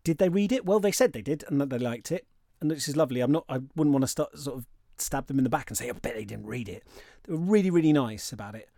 [0.03, 0.65] Did they read it?
[0.65, 2.25] Well, they said they did and that they liked it.
[2.59, 3.21] And this is lovely.
[3.21, 3.45] I'm not.
[3.49, 5.93] I wouldn't want to start sort of stab them in the back and say, "I
[5.93, 6.83] bet they didn't read it."
[7.23, 8.69] They were really, really nice about it.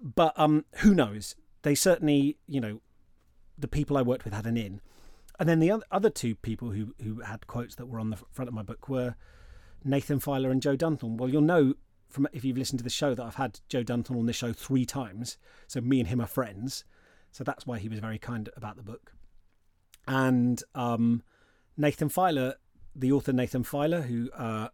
[0.00, 1.34] But um, who knows?
[1.62, 2.80] They certainly, you know,
[3.58, 4.80] the people I worked with had an in.
[5.38, 8.48] And then the other two people who who had quotes that were on the front
[8.48, 9.14] of my book were
[9.84, 11.16] Nathan Filer and Joe Dunthorne.
[11.16, 11.74] Well, you'll know
[12.08, 14.52] from if you've listened to the show that I've had Joe Dunthorne on this show
[14.52, 15.36] three times.
[15.66, 16.84] So me and him are friends.
[17.30, 19.12] So that's why he was very kind about the book.
[20.08, 21.22] And um,
[21.76, 22.54] Nathan Filer,
[22.96, 24.68] the author Nathan Filer, who uh,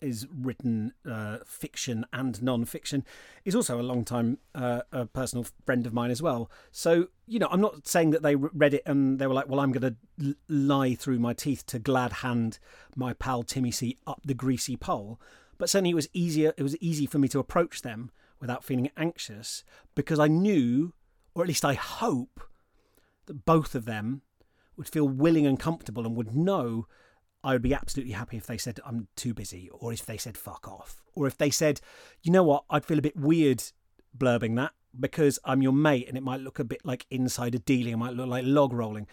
[0.00, 3.04] is written uh, fiction and non-fiction,
[3.44, 6.50] is also a long time uh, a personal friend of mine as well.
[6.70, 9.60] So you know, I'm not saying that they read it and they were like, "Well,
[9.60, 12.58] I'm going to lie through my teeth to glad hand
[12.96, 15.20] my pal Timmy C up the greasy pole."
[15.58, 16.52] But certainly, it was easier.
[16.56, 19.62] It was easy for me to approach them without feeling anxious
[19.94, 20.94] because I knew,
[21.34, 22.40] or at least I hope,
[23.26, 24.22] that both of them
[24.76, 26.86] would feel willing and comfortable and would know
[27.44, 30.38] I would be absolutely happy if they said, I'm too busy, or if they said,
[30.38, 31.80] fuck off, or if they said,
[32.22, 33.64] you know what, I'd feel a bit weird
[34.16, 37.94] blurbing that because I'm your mate and it might look a bit like insider dealing,
[37.94, 39.08] it might look like log rolling.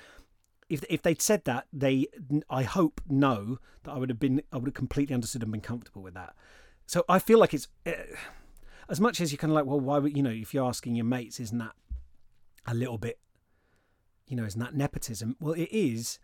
[0.69, 2.07] If, if they'd said that, they,
[2.49, 5.61] I hope, know that I would have been, I would have completely understood and been
[5.61, 6.35] comfortable with that.
[6.85, 7.93] So I feel like it's, uh,
[8.89, 10.95] as much as you're kind of like, well, why would, you know, if you're asking
[10.95, 11.73] your mates, isn't that
[12.67, 13.17] a little bit,
[14.29, 15.35] you know, isn't that nepotism?
[15.41, 16.19] Well, it is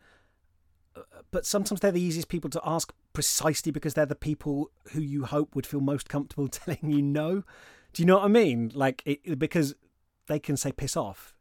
[1.31, 5.25] but sometimes they're the easiest people to ask precisely because they're the people who you
[5.25, 7.43] hope would feel most comfortable telling you no.
[7.93, 8.71] Do you know what I mean?
[8.73, 9.75] Like it, because
[10.27, 11.33] they can say piss off,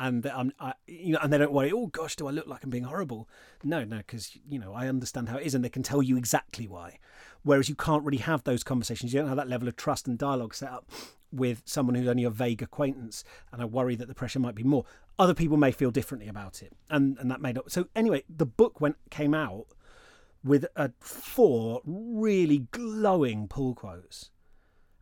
[0.00, 1.70] and um, I, you know, and they don't worry.
[1.72, 3.28] Oh gosh, do I look like I'm being horrible?
[3.62, 6.16] No, no, because you know I understand how it is, and they can tell you
[6.16, 6.98] exactly why.
[7.42, 9.12] Whereas you can't really have those conversations.
[9.12, 10.90] You don't have that level of trust and dialogue set up
[11.32, 14.62] with someone who's only a vague acquaintance, and I worry that the pressure might be
[14.62, 14.84] more.
[15.18, 17.72] Other people may feel differently about it, and and that may not.
[17.72, 19.66] So anyway, the book went came out
[20.44, 20.66] with
[21.00, 24.30] four really glowing pull quotes,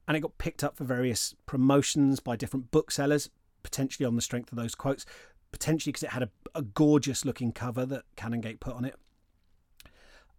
[0.06, 3.30] and it got picked up for various promotions by different booksellers,
[3.62, 5.06] potentially on the strength of those quotes,
[5.52, 8.96] potentially because it had a, a gorgeous looking cover that Canongate put on it.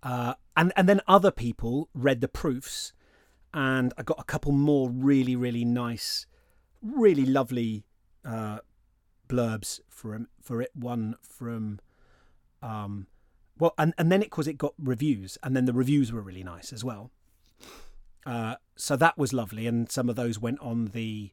[0.03, 2.93] Uh, and and then other people read the proofs
[3.53, 6.25] and I got a couple more really, really nice,
[6.81, 7.85] really lovely
[8.25, 8.59] uh,
[9.27, 10.71] blurbs for for it.
[10.73, 11.79] One from,
[12.61, 13.07] um,
[13.57, 16.43] well, and and then it because it got reviews, and then the reviews were really
[16.43, 17.11] nice as well.
[18.25, 21.31] Uh, so that was lovely, and some of those went on the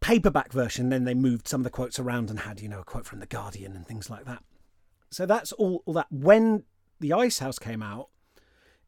[0.00, 0.88] paperback version.
[0.88, 3.20] Then they moved some of the quotes around and had you know a quote from
[3.20, 4.42] the Guardian and things like that.
[5.10, 6.06] So that's all, all that.
[6.10, 6.64] When
[7.00, 8.08] the Ice House came out,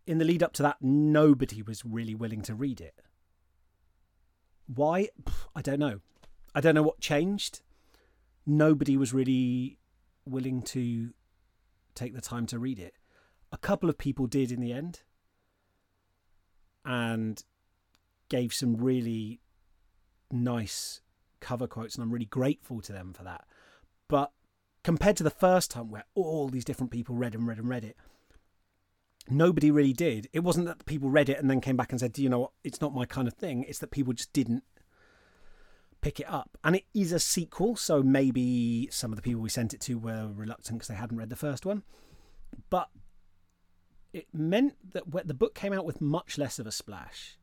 [0.06, 2.94] in the lead up to that, nobody was really willing to read it.
[4.66, 5.08] Why?
[5.54, 6.00] I don't know.
[6.54, 7.60] I don't know what changed.
[8.46, 9.78] Nobody was really
[10.24, 11.12] willing to
[11.94, 12.94] take the time to read it.
[13.52, 15.02] A couple of people did in the end
[16.84, 17.42] and
[18.28, 19.40] gave some really
[20.30, 21.00] nice
[21.40, 23.44] cover quotes, and I'm really grateful to them for that.
[24.08, 24.32] But
[24.82, 27.84] compared to the first time where all these different people read and read and read
[27.84, 27.96] it,
[29.28, 30.28] nobody really did.
[30.32, 32.40] It wasn't that people read it and then came back and said, "Do you know
[32.40, 32.52] what?
[32.64, 34.64] It's not my kind of thing." It's that people just didn't
[36.02, 36.58] pick it up.
[36.62, 39.98] And it is a sequel, so maybe some of the people we sent it to
[39.98, 41.84] were reluctant because they hadn't read the first one.
[42.68, 42.90] But
[44.12, 47.38] it meant that the book came out with much less of a splash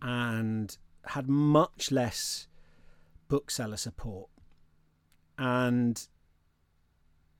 [0.00, 2.48] and had much less
[3.28, 4.28] bookseller support
[5.38, 6.08] and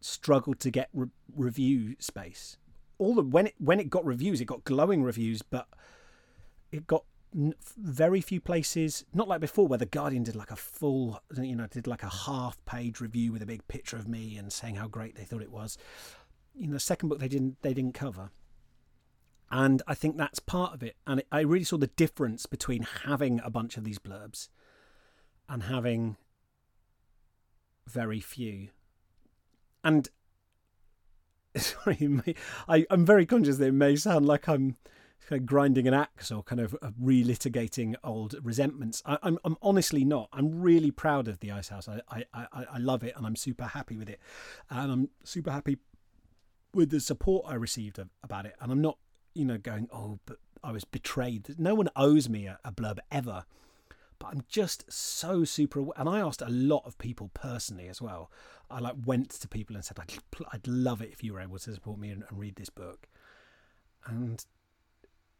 [0.00, 2.56] struggled to get re- review space.
[3.02, 5.66] All the when it when it got reviews, it got glowing reviews, but
[6.70, 9.04] it got very few places.
[9.12, 12.08] Not like before where the guardian did like a full you know did like a
[12.08, 15.42] half page review with a big picture of me and saying how great they thought
[15.42, 15.76] it was.
[16.54, 18.30] You know the second book they didn't they didn't cover.
[19.50, 20.94] And i think that's part of it.
[21.04, 24.48] And it, i really saw the difference between having a bunch of these blurbs
[25.48, 26.16] and having
[27.88, 28.68] very few.
[29.82, 30.08] And
[31.56, 32.34] sorry
[32.68, 34.76] I, i'm very conscious that it may sound like i'm
[35.28, 39.02] kind of grinding an axe or kind of uh, relitigating old resentments.
[39.06, 40.28] I, am I'm, I'm honestly not.
[40.32, 41.88] I'm really proud of the Ice House.
[41.88, 44.20] I, I, I, I love it and I'm super happy with it.
[44.68, 45.78] And I'm super happy
[46.74, 48.54] with the support I received about it.
[48.60, 48.98] And I'm not,
[49.34, 51.54] you know, going, oh, but I was betrayed.
[51.58, 53.44] No one owes me a, a blurb ever.
[54.22, 55.84] But I'm just so super.
[55.96, 58.30] And I asked a lot of people personally as well.
[58.70, 60.14] I like went to people and said, I'd,
[60.52, 63.08] I'd love it if you were able to support me and, and read this book.
[64.06, 64.44] And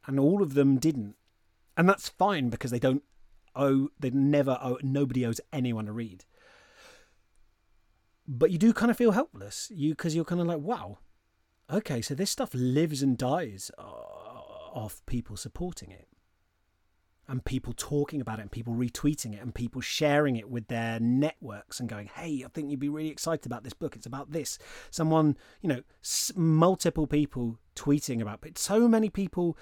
[0.05, 1.15] and all of them didn't,
[1.77, 3.05] and that's fine because they don't
[3.55, 3.89] owe.
[4.01, 4.79] They never owe.
[4.83, 6.25] Nobody owes anyone a read.
[8.27, 10.99] But you do kind of feel helpless, you because you're kind of like, wow,
[11.73, 16.09] okay, so this stuff lives and dies uh, off people supporting it
[17.29, 20.99] and people talking about it and people retweeting it and people sharing it with their
[21.01, 24.33] networks and going hey i think you'd be really excited about this book it's about
[24.33, 24.59] this
[24.91, 25.83] someone you know
[26.35, 29.57] multiple people tweeting about it so many people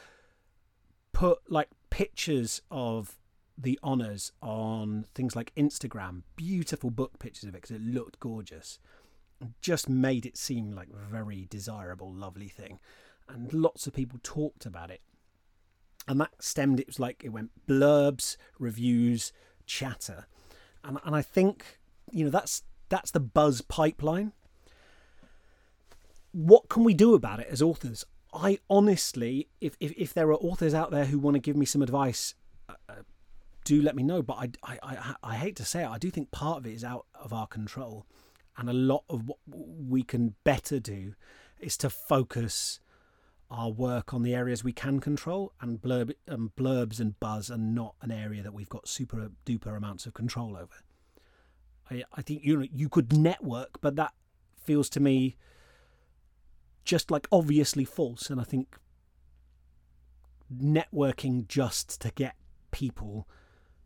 [1.13, 3.19] put like pictures of
[3.63, 8.79] the Honours on things like Instagram, beautiful book pictures of it because it looked gorgeous.
[9.61, 12.79] Just made it seem like a very desirable, lovely thing.
[13.29, 15.01] And lots of people talked about it.
[16.11, 19.33] And that stemmed, it was like it went blurbs, reviews,
[19.65, 20.27] chatter.
[20.83, 21.79] And, and I think,
[22.11, 24.33] you know, that's that's the buzz pipeline.
[26.33, 28.05] What can we do about it as authors?
[28.35, 31.65] I honestly, if, if, if there are authors out there who want to give me
[31.65, 32.35] some advice,
[32.69, 32.95] uh, uh,
[33.63, 34.21] do let me know.
[34.21, 36.73] But I, I, I, I hate to say it, I do think part of it
[36.73, 38.05] is out of our control.
[38.59, 41.15] And a lot of what we can better do
[41.61, 42.81] is to focus
[43.51, 47.59] our work on the areas we can control, and blurb, um, blurbs and buzz are
[47.59, 50.75] not an area that we've got super duper amounts of control over.
[51.91, 54.13] I, I think you know you could network, but that
[54.63, 55.37] feels to me
[56.85, 58.31] just like obviously false.
[58.31, 58.77] And I think
[60.55, 62.35] networking just to get
[62.71, 63.29] people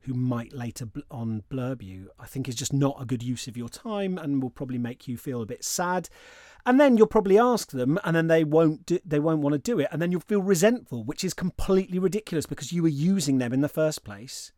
[0.05, 3.57] who might later on blurb you, I think is just not a good use of
[3.57, 6.09] your time and will probably make you feel a bit sad.
[6.66, 9.59] And then you'll probably ask them, and then they won't do, they won't want to
[9.59, 13.38] do it, and then you'll feel resentful, which is completely ridiculous because you were using
[13.38, 14.52] them in the first place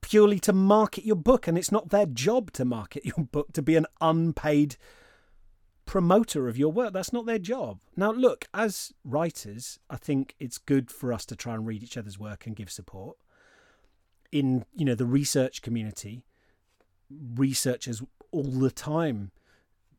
[0.00, 3.62] purely to market your book, and it's not their job to market your book to
[3.62, 4.76] be an unpaid
[5.86, 6.92] promoter of your work.
[6.92, 7.80] That's not their job.
[7.96, 11.96] Now, look, as writers, I think it's good for us to try and read each
[11.96, 13.16] other's work and give support.
[14.30, 16.24] In you know the research community,
[17.10, 19.30] researchers all the time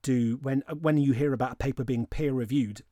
[0.02, 2.84] do when when you hear about a paper being peer reviewed,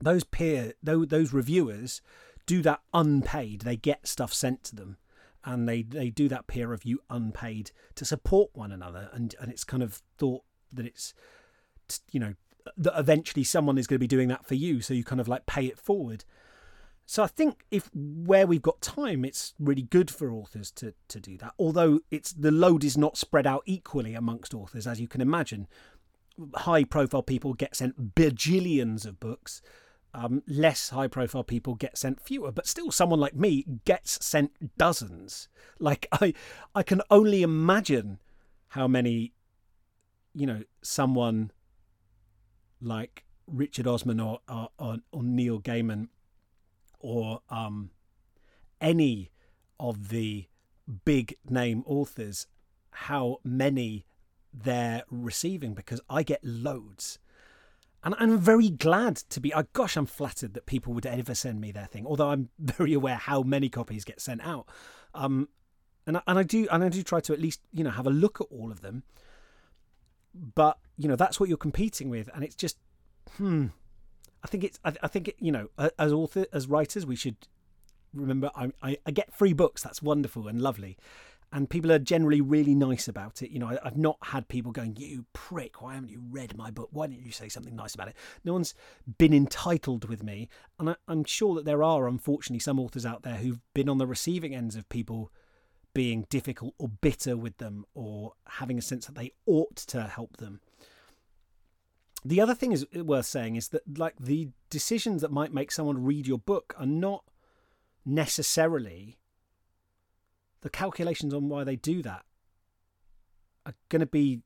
[0.00, 2.00] those peer those, those reviewers
[2.46, 3.62] do that unpaid.
[3.62, 4.96] They get stuff sent to them
[5.44, 9.10] and they, they do that peer review unpaid to support one another.
[9.12, 10.42] And, and it's kind of thought
[10.72, 11.14] that it's
[12.10, 12.34] you know
[12.76, 14.80] that eventually someone is going to be doing that for you.
[14.80, 16.24] So you kind of like pay it forward
[17.06, 21.20] so i think if where we've got time it's really good for authors to to
[21.20, 25.08] do that although it's the load is not spread out equally amongst authors as you
[25.08, 25.66] can imagine.
[26.54, 29.60] High profile people get sent bajillions of books
[30.14, 34.76] um, less high profile people get sent fewer but still someone like me gets sent
[34.78, 35.48] dozens.
[35.78, 36.32] Like i
[36.74, 38.18] i can only imagine
[38.68, 39.32] how many
[40.34, 41.50] you know someone
[42.80, 46.08] like Richard Osman or or, or, or Neil Gaiman
[47.02, 47.90] or um,
[48.80, 49.30] any
[49.78, 50.46] of the
[51.04, 52.46] big name authors,
[52.90, 54.06] how many
[54.52, 57.18] they're receiving because I get loads.
[58.04, 59.54] And I'm very glad to be.
[59.54, 62.04] Oh gosh, I'm flattered that people would ever send me their thing.
[62.04, 64.66] Although I'm very aware how many copies get sent out,
[65.14, 65.48] um,
[66.06, 68.06] and I, and I do and I do try to at least you know have
[68.06, 69.04] a look at all of them.
[70.34, 72.76] But you know that's what you're competing with, and it's just,
[73.36, 73.66] hmm.
[74.42, 74.78] I think it's.
[74.84, 75.68] I, I think it, you know,
[75.98, 77.36] as author, as writers, we should
[78.12, 78.50] remember.
[78.54, 79.82] I, I I get free books.
[79.82, 80.96] That's wonderful and lovely,
[81.52, 83.50] and people are generally really nice about it.
[83.50, 85.80] You know, I, have not had people going, "You prick!
[85.80, 86.88] Why haven't you read my book?
[86.92, 88.74] Why didn't you say something nice about it?" No one's
[89.18, 93.22] been entitled with me, and I, I'm sure that there are, unfortunately, some authors out
[93.22, 95.30] there who've been on the receiving ends of people
[95.94, 100.38] being difficult or bitter with them, or having a sense that they ought to help
[100.38, 100.60] them.
[102.24, 105.72] The other thing is uh, worth saying is that, like, the decisions that might make
[105.72, 107.24] someone read your book are not
[108.04, 109.18] necessarily
[110.60, 112.24] the calculations on why they do that
[113.66, 114.40] are going to be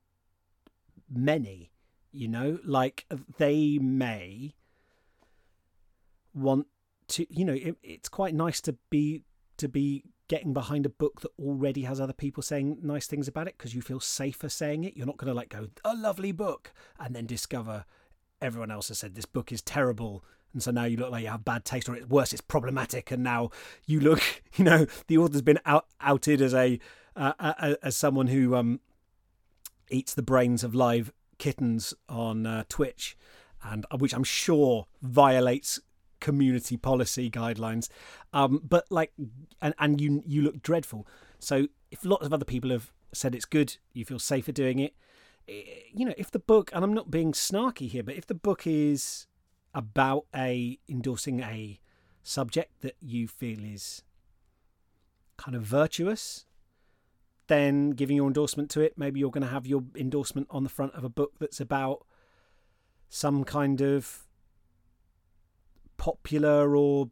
[1.09, 1.71] many
[2.17, 2.59] you know?
[2.63, 4.53] Like uh, they may
[6.33, 6.67] want
[7.09, 9.23] to you know it, it's quite nice to be
[9.57, 13.47] to be getting behind a book that already has other people saying nice things about
[13.47, 14.95] it because you feel safer saying it.
[14.95, 17.85] You're not going to like go a lovely book and then discover
[18.41, 20.23] everyone else has said this book is terrible
[20.53, 23.11] and so now you look like you have bad taste, or it's worse, it's problematic,
[23.11, 23.51] and now
[23.85, 24.21] you look,
[24.55, 26.79] you know, the author's been out, outed as a
[27.15, 28.79] uh, as someone who um,
[29.89, 33.17] eats the brains of live kittens on uh, Twitch,
[33.63, 35.79] and uh, which I'm sure violates
[36.19, 37.89] community policy guidelines.
[38.33, 39.11] Um, but like,
[39.61, 41.07] and and you you look dreadful.
[41.39, 44.93] So if lots of other people have said it's good, you feel safer doing it.
[45.47, 45.61] Eh,
[45.93, 48.65] you know, if the book, and I'm not being snarky here, but if the book
[48.65, 49.27] is
[49.73, 51.79] about a endorsing a
[52.23, 54.03] subject that you feel is
[55.37, 56.45] kind of virtuous,
[57.47, 60.69] then giving your endorsement to it, maybe you're going to have your endorsement on the
[60.69, 62.05] front of a book that's about
[63.09, 64.26] some kind of
[65.97, 67.09] popular or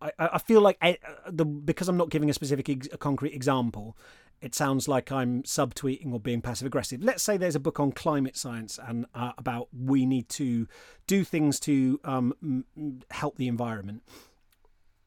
[0.00, 0.98] I, I feel like I,
[1.28, 3.96] the because I'm not giving a specific ex, a concrete example,
[4.40, 7.02] it sounds like I'm subtweeting or being passive aggressive.
[7.02, 10.66] Let's say there's a book on climate science and uh, about we need to
[11.06, 12.64] do things to um,
[13.10, 14.02] help the environment.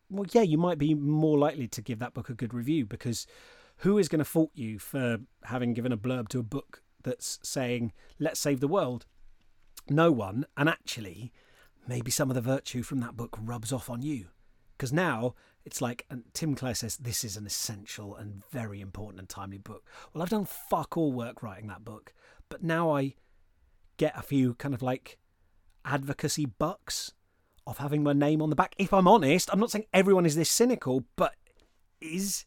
[0.09, 3.27] Well, yeah, you might be more likely to give that book a good review because
[3.77, 7.39] who is going to fault you for having given a blurb to a book that's
[7.43, 9.05] saying, let's save the world?
[9.89, 10.45] No one.
[10.55, 11.33] And actually,
[11.87, 14.27] maybe some of the virtue from that book rubs off on you.
[14.77, 19.19] Because now it's like, and Tim Clare says, this is an essential and very important
[19.19, 19.83] and timely book.
[20.13, 22.13] Well, I've done fuck all work writing that book,
[22.49, 23.15] but now I
[23.97, 25.17] get a few kind of like
[25.85, 27.13] advocacy bucks
[27.67, 28.75] of having my name on the back.
[28.77, 31.35] If I'm honest, I'm not saying everyone is this cynical, but
[32.01, 32.45] is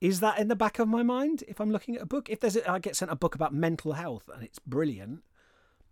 [0.00, 2.28] is that in the back of my mind if I'm looking at a book?
[2.28, 5.22] If there's a, I get sent a book about mental health and it's brilliant,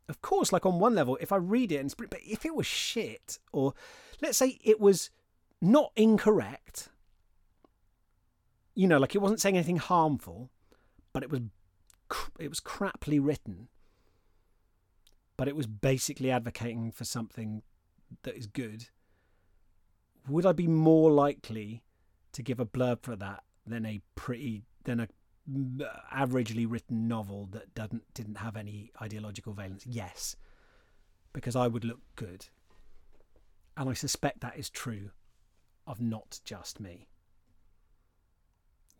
[0.09, 2.67] of course, like on one level, if I read it and but if it was
[2.67, 3.75] shit, or
[4.21, 5.11] let's say it was
[5.61, 6.91] not incorrect.
[8.75, 10.51] You know, like it wasn't saying anything harmful,
[11.13, 11.41] but it was
[12.39, 13.69] it was craply written.
[15.37, 17.63] But it was basically advocating for something
[18.23, 18.89] that is good.
[20.29, 21.83] Would I be more likely
[22.33, 25.09] to give a blurb for that than a pretty than a
[26.13, 29.85] averagely written novel that doesn't didn't have any ideological valence?
[29.87, 30.37] Yes,
[31.33, 32.47] because I would look good,
[33.77, 35.11] and I suspect that is true
[35.87, 37.09] of not just me.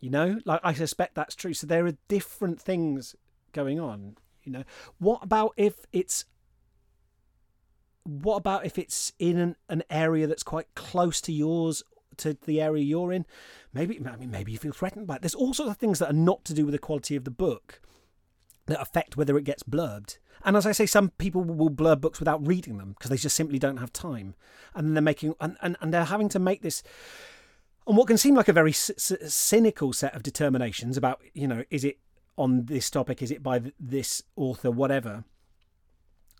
[0.01, 1.55] You know, like I suspect that's true.
[1.55, 3.17] So there are different things
[3.53, 4.17] going on.
[4.43, 4.65] You know,
[4.99, 6.27] what about if it's
[8.03, 11.83] what about if it's in an, an area that's quite close to yours
[12.19, 13.27] to the area you're in
[13.73, 16.11] maybe i mean maybe you feel threatened by it there's all sorts of things that
[16.11, 17.81] are not to do with the quality of the book
[18.67, 22.19] that affect whether it gets blurbed and as I say, some people will blur books
[22.19, 24.35] without reading them because they just simply don't have time.
[24.75, 26.83] And they're making, and, and, and they're having to make this
[27.87, 31.65] on what can seem like a very c- cynical set of determinations about, you know,
[31.71, 31.99] is it
[32.37, 35.25] on this topic, is it by this author, whatever,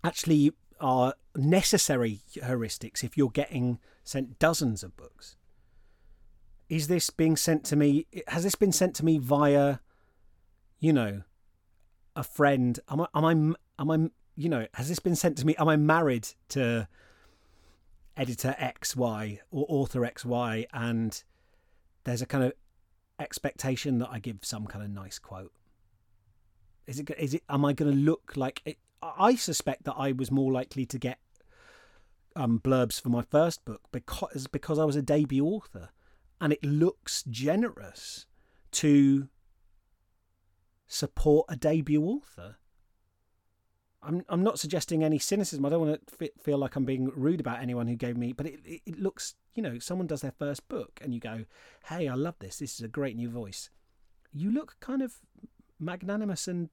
[0.03, 5.37] actually are necessary heuristics if you're getting sent dozens of books.
[6.69, 8.07] Is this being sent to me?
[8.29, 9.79] Has this been sent to me via,
[10.81, 11.23] you know,
[12.17, 12.79] a friend?
[12.89, 13.33] Am I, am I
[13.81, 15.55] am I, you know, has this been sent to me?
[15.59, 16.89] Am I married to
[18.17, 20.67] editor XY or author XY?
[20.73, 21.23] And
[22.05, 22.53] there's a kind of
[23.19, 25.53] expectation that I give some kind of nice quote.
[26.87, 27.11] Is it?
[27.19, 27.43] Is it?
[27.49, 28.63] Am I going to look like?
[28.65, 31.19] It, I suspect that I was more likely to get
[32.37, 35.91] um, blurbs for my first book because because I was a debut author,
[36.41, 38.27] and it looks generous
[38.73, 39.29] to
[40.87, 42.57] support a debut author.
[44.03, 45.65] I'm I'm not suggesting any cynicism.
[45.65, 48.47] I don't want to feel like I'm being rude about anyone who gave me, but
[48.47, 51.47] it, it, looks, you know, someone does their first book and you go,
[51.87, 52.59] "Hey, I love this.
[52.59, 53.71] This is a great new voice."
[54.33, 55.15] You look kind of
[55.81, 56.69] magnanimous and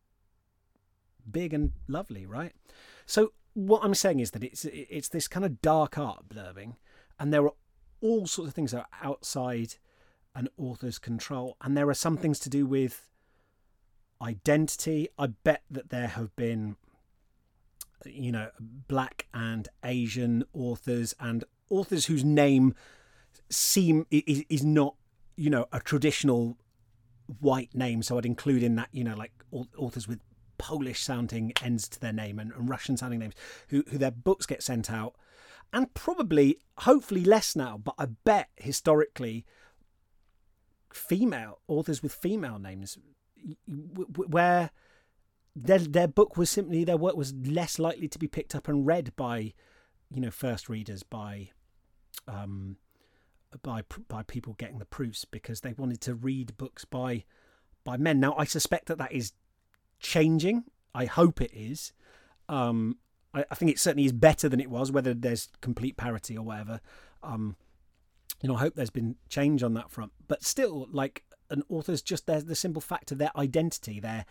[1.29, 2.53] big and lovely, right?
[3.05, 6.75] So what I'm saying is that it's it's this kind of dark art blurbing,
[7.19, 7.53] and there are
[8.01, 9.75] all sorts of things that are outside
[10.35, 13.09] an author's control, and there are some things to do with
[14.21, 15.07] identity.
[15.17, 16.75] I bet that there have been,
[18.05, 22.75] you know, black and Asian authors and authors whose name
[23.49, 24.95] seem is, is not,
[25.35, 26.57] you know, a traditional
[27.39, 28.03] white name.
[28.03, 29.31] So I'd include in that, you know, like
[29.77, 30.19] authors with
[30.57, 33.33] Polish sounding ends to their name and, and Russian sounding names
[33.69, 35.15] who, who their books get sent out.
[35.73, 39.45] And probably, hopefully less now, but I bet historically,
[40.93, 42.97] female authors with female names
[43.67, 44.71] where
[45.55, 48.85] their their book was simply their work was less likely to be picked up and
[48.85, 49.53] read by
[50.13, 51.49] you know first readers by
[52.27, 52.77] um
[53.63, 57.23] by by people getting the proofs because they wanted to read books by
[57.83, 59.33] by men now i suspect that that is
[60.01, 60.63] changing.
[60.93, 61.93] I hope it is.
[62.49, 62.97] Um,
[63.33, 66.43] I, I, think it certainly is better than it was, whether there's complete parity or
[66.43, 66.79] whatever.
[67.23, 67.55] Um,
[68.41, 70.11] you know, I hope there's been change on that front.
[70.27, 74.25] But still, like an author's just there's the simple fact of their identity, their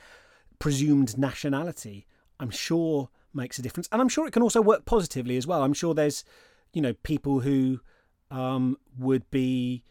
[0.59, 2.06] presumed nationality,
[2.39, 3.89] I'm sure makes a difference.
[3.93, 5.62] And I'm sure it can also work positively as well.
[5.62, 6.24] I'm sure there's,
[6.72, 7.81] you know, people who
[8.31, 9.85] um, would be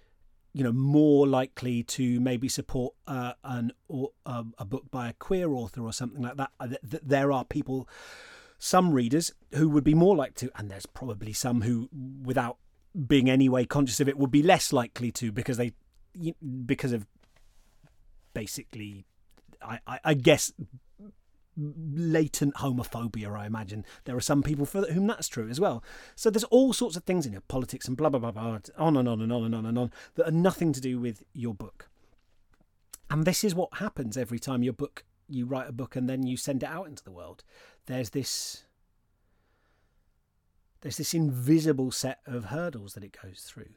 [0.53, 5.13] you know more likely to maybe support uh, an or uh, a book by a
[5.13, 6.51] queer author or something like that.
[6.81, 7.87] There are people,
[8.59, 11.89] some readers who would be more likely to, and there's probably some who,
[12.21, 12.57] without
[13.07, 15.71] being anyway conscious of it, would be less likely to because they
[16.65, 17.07] because of
[18.33, 19.05] basically,
[19.61, 20.51] I, I, I guess
[21.57, 23.85] latent homophobia, I imagine.
[24.05, 25.83] There are some people for whom that's true as well.
[26.15, 28.97] So there's all sorts of things in your politics and blah, blah, blah, blah, on
[28.97, 31.53] and on and on and on and on that are nothing to do with your
[31.53, 31.89] book.
[33.09, 36.23] And this is what happens every time your book, you write a book and then
[36.25, 37.43] you send it out into the world.
[37.85, 38.63] There's this.
[40.81, 43.73] There's this invisible set of hurdles that it goes through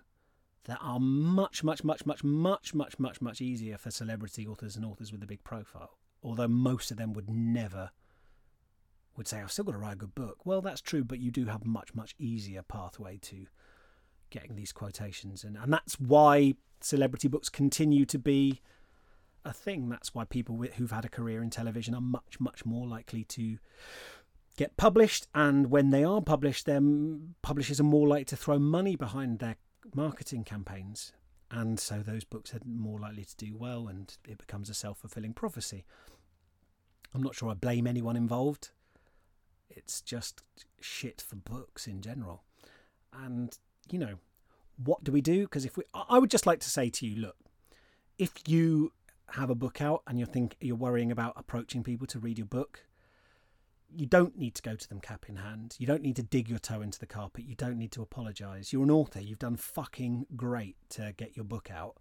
[0.64, 4.84] that are much, much, much, much, much, much, much, much easier for celebrity authors and
[4.84, 7.90] authors with a big profile although most of them would never
[9.16, 10.46] would say I've still got to write a good book.
[10.46, 13.46] Well, that's true, but you do have much much easier pathway to
[14.30, 18.60] getting these quotations, and and that's why celebrity books continue to be
[19.44, 19.88] a thing.
[19.88, 23.58] That's why people who've had a career in television are much much more likely to
[24.56, 28.96] get published, and when they are published, then publishers are more likely to throw money
[28.96, 29.56] behind their
[29.94, 31.12] marketing campaigns.
[31.50, 35.34] And so those books are more likely to do well and it becomes a self-fulfilling
[35.34, 35.84] prophecy.
[37.14, 38.70] I'm not sure i blame anyone involved.
[39.68, 40.42] It's just
[40.80, 42.42] shit for books in general.
[43.12, 43.56] And
[43.90, 44.14] you know
[44.82, 45.42] what do we do?
[45.42, 47.36] Because if we i would just like to say to you look
[48.18, 48.92] if you
[49.32, 52.46] have a book out and you're think you're worrying about approaching people to read your
[52.46, 52.84] book
[53.94, 55.76] you don't need to go to them cap in hand.
[55.78, 57.44] You don't need to dig your toe into the carpet.
[57.44, 58.72] You don't need to apologize.
[58.72, 59.20] You're an author.
[59.20, 61.96] You've done fucking great to get your book out.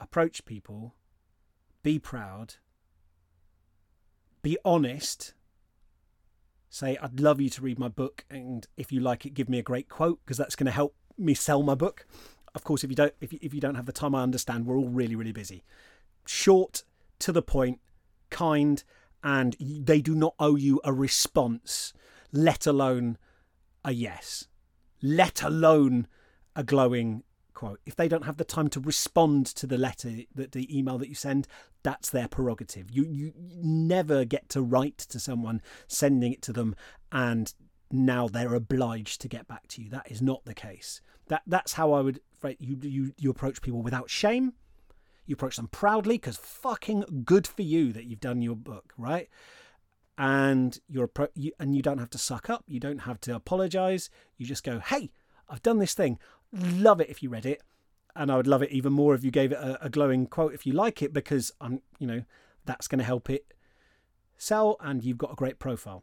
[0.00, 0.94] Approach people.
[1.82, 2.56] Be proud.
[4.42, 5.34] Be honest.
[6.68, 9.58] Say, I'd love you to read my book, and if you like it, give me
[9.58, 12.06] a great quote because that's going to help me sell my book.
[12.54, 14.66] Of course, if you don't, if you, if you don't have the time, I understand.
[14.66, 15.64] We're all really, really busy.
[16.26, 16.84] Short,
[17.20, 17.80] to the point,
[18.30, 18.82] kind,
[19.22, 21.92] and they do not owe you a response,
[22.32, 23.18] let alone
[23.84, 24.48] a yes,
[25.02, 26.06] let alone
[26.56, 27.22] a glowing
[27.54, 27.80] quote.
[27.86, 31.08] If they don't have the time to respond to the letter, that the email that
[31.08, 31.46] you send,
[31.82, 32.90] that's their prerogative.
[32.90, 36.74] You you never get to write to someone, sending it to them,
[37.12, 37.52] and
[37.90, 39.90] now they're obliged to get back to you.
[39.90, 41.00] That is not the case.
[41.28, 42.20] That that's how I would
[42.58, 44.54] you you you approach people without shame
[45.26, 49.28] you approach them proudly because fucking good for you that you've done your book, right?
[50.18, 52.64] And you're you, and you don't have to suck up.
[52.66, 54.10] You don't have to apologize.
[54.36, 55.10] You just go, "Hey,
[55.48, 56.18] I've done this thing.
[56.52, 57.62] Love it if you read it,
[58.14, 60.54] and I would love it even more if you gave it a, a glowing quote
[60.54, 62.22] if you like it because I'm, you know,
[62.64, 63.54] that's going to help it
[64.36, 66.02] sell, and you've got a great profile.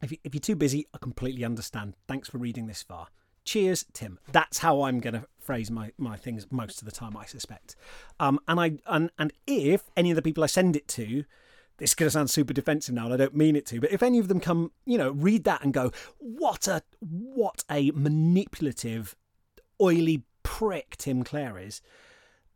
[0.00, 1.94] If, you, if you're too busy, I completely understand.
[2.06, 3.08] Thanks for reading this far.
[3.48, 4.18] Cheers, Tim.
[4.30, 7.76] That's how I'm going to phrase my, my things most of the time, I suspect.
[8.20, 11.24] Um, and I and and if any of the people I send it to
[11.78, 13.90] this is going to sound super defensive now, and I don't mean it to, but
[13.90, 17.90] if any of them come, you know, read that and go, what a what a
[17.92, 19.16] manipulative,
[19.80, 21.80] oily prick Tim Clare is,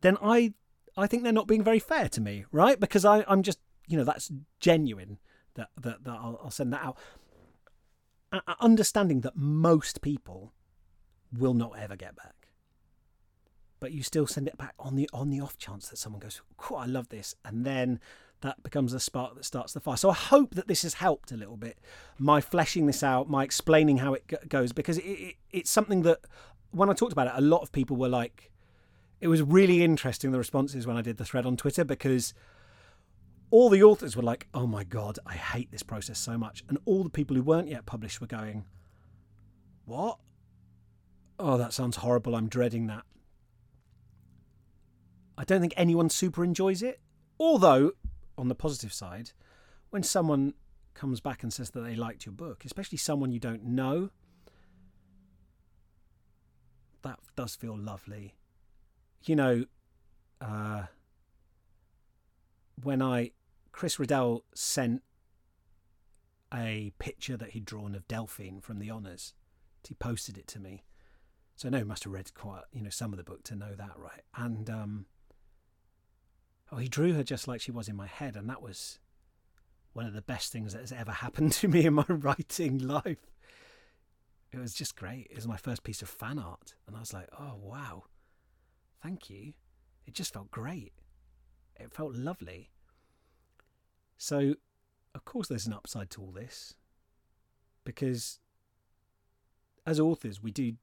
[0.01, 0.53] then I
[0.95, 2.79] I think they're not being very fair to me, right?
[2.79, 3.57] Because I I'm just
[3.87, 5.17] you know that's genuine
[5.55, 6.99] that that, that I'll, I'll send that out,
[8.59, 10.53] understanding that most people
[11.37, 12.43] will not ever get back
[13.83, 16.41] but you still send it back on the on the off chance that someone goes,
[16.55, 17.99] "Cool, I love this," and then
[18.39, 19.97] that becomes a spark that starts the fire.
[19.97, 21.77] So I hope that this has helped a little bit,
[22.17, 26.19] my fleshing this out, my explaining how it goes, because it, it, it's something that
[26.71, 28.53] when I talked about it, a lot of people were like,
[29.19, 32.33] it was really interesting the responses when I did the thread on Twitter because
[33.51, 36.77] all the authors were like, "Oh my god, I hate this process so much," and
[36.85, 38.63] all the people who weren't yet published were going,
[39.83, 40.19] "What?
[41.39, 42.35] Oh, that sounds horrible.
[42.35, 43.03] I'm dreading that."
[45.37, 46.99] I don't think anyone super enjoys it.
[47.39, 47.93] Although,
[48.37, 49.31] on the positive side,
[49.89, 50.53] when someone
[50.93, 54.11] comes back and says that they liked your book, especially someone you don't know,
[57.01, 58.35] that does feel lovely.
[59.25, 59.65] You know,
[60.39, 60.83] uh,
[62.81, 63.31] when I,
[63.71, 65.01] Chris Riddell sent
[66.53, 69.33] a picture that he'd drawn of Delphine from the Honours,
[69.87, 70.83] he posted it to me.
[71.63, 73.55] So I know he must have read quite, you know, some of the book to
[73.55, 74.23] know that, right?
[74.35, 75.05] And um,
[76.69, 78.99] oh, he drew her just like she was in my head, and that was
[79.93, 83.31] one of the best things that has ever happened to me in my writing life.
[84.51, 85.27] It was just great.
[85.29, 88.03] It was my first piece of fan art, and I was like, oh wow,
[89.01, 89.53] thank you.
[90.05, 90.91] It just felt great.
[91.77, 92.71] It felt lovely.
[94.17, 94.55] So,
[95.15, 96.73] of course, there's an upside to all this
[97.85, 98.39] because
[99.85, 100.73] as authors, we do,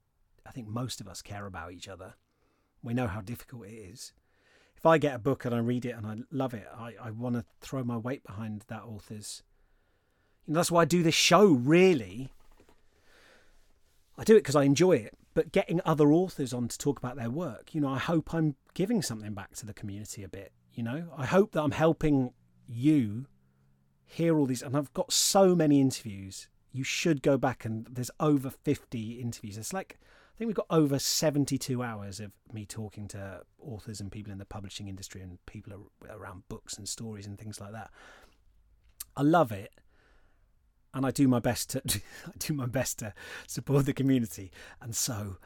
[0.45, 2.15] I think most of us care about each other.
[2.83, 4.13] We know how difficult it is
[4.81, 7.11] if I get a book and I read it and I love it, I, I
[7.11, 9.43] want to throw my weight behind that author's.
[10.47, 12.31] You know, that's why I do this show, really.
[14.17, 17.15] I do it because I enjoy it, but getting other authors on to talk about
[17.15, 20.51] their work, you know, I hope I'm giving something back to the community a bit,
[20.73, 21.09] you know.
[21.15, 22.33] I hope that I'm helping
[22.67, 23.27] you
[24.03, 26.47] hear all these, and I've got so many interviews.
[26.71, 29.59] You should go back and there's over 50 interviews.
[29.59, 29.99] It's like
[30.41, 34.45] think we've got over 72 hours of me talking to authors and people in the
[34.45, 37.91] publishing industry and people around books and stories and things like that.
[39.15, 39.71] I love it.
[40.95, 41.81] And I do my best to
[42.25, 43.13] I do my best to
[43.45, 44.51] support the community.
[44.81, 45.37] And so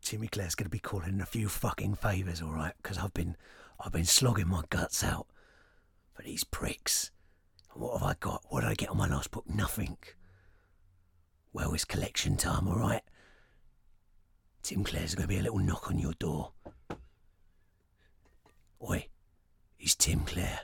[0.00, 2.72] Timmy Clare's going to be calling a few fucking favours, all right?
[2.82, 3.36] Because I've been
[3.78, 5.26] I've been slogging my guts out
[6.14, 7.10] for these pricks.
[7.74, 8.42] And what have I got?
[8.48, 9.44] What did I get on my last book?
[9.46, 9.98] Nothing.
[11.52, 13.02] Well, it's collection time, all right?
[14.64, 16.52] Tim Clare's going to be a little knock on your door.
[18.88, 19.08] Oi,
[19.78, 20.60] it's Tim Clare.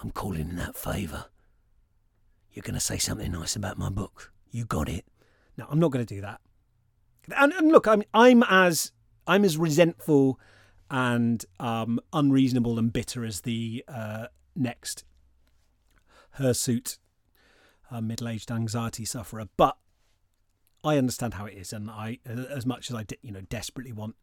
[0.00, 1.24] I'm calling in that favour.
[2.52, 4.32] You're going to say something nice about my book.
[4.52, 5.04] You got it.
[5.58, 6.40] No, I'm not going to do that.
[7.36, 8.92] And, and look, I'm I'm as
[9.26, 10.38] I'm as resentful
[10.88, 15.04] and um, unreasonable and bitter as the uh, next
[16.34, 16.98] hirsute
[17.90, 19.76] uh, middle-aged anxiety sufferer, but
[20.86, 24.14] I understand how it is, and I, as much as I, you know, desperately want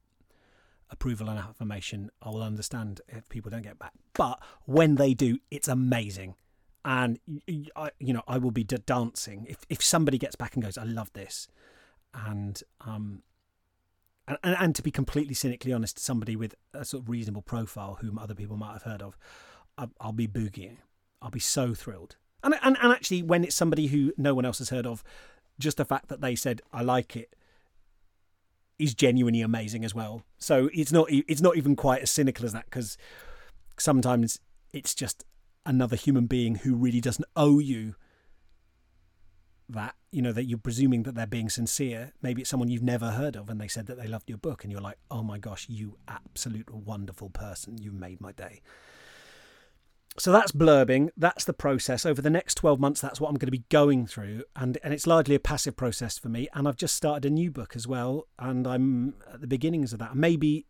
[0.89, 3.91] approval and affirmation, I will understand if people don't get back.
[4.13, 6.35] But when they do, it's amazing,
[6.85, 7.19] and
[7.75, 10.83] I, you know, I will be dancing if if somebody gets back and goes, "I
[10.83, 11.49] love this,"
[12.13, 13.23] and um,
[14.27, 17.97] and, and, and to be completely cynically honest, somebody with a sort of reasonable profile
[17.99, 19.17] whom other people might have heard of,
[19.77, 20.77] I'll, I'll be boogieing.
[21.21, 22.15] I'll be so thrilled.
[22.43, 25.03] And, and and actually, when it's somebody who no one else has heard of,
[25.59, 27.35] just the fact that they said I like it
[28.79, 30.23] is genuinely amazing as well.
[30.37, 32.97] So it's not it's not even quite as cynical as that because
[33.77, 34.39] sometimes
[34.71, 35.23] it's just
[35.65, 37.95] another human being who really doesn't owe you
[39.69, 42.13] that you know that you're presuming that they're being sincere.
[42.21, 44.63] Maybe it's someone you've never heard of and they said that they loved your book
[44.63, 47.77] and you're like oh my gosh you absolute wonderful person.
[47.77, 48.61] You made my day
[50.17, 51.09] so that's blurbing.
[51.17, 52.05] That's the process.
[52.05, 54.93] Over the next 12 months that's what i'm going to be going through and and
[54.93, 57.87] it's largely a passive process for me and i've just started a new book as
[57.87, 60.15] well and i'm at the beginnings of that.
[60.15, 60.65] Maybe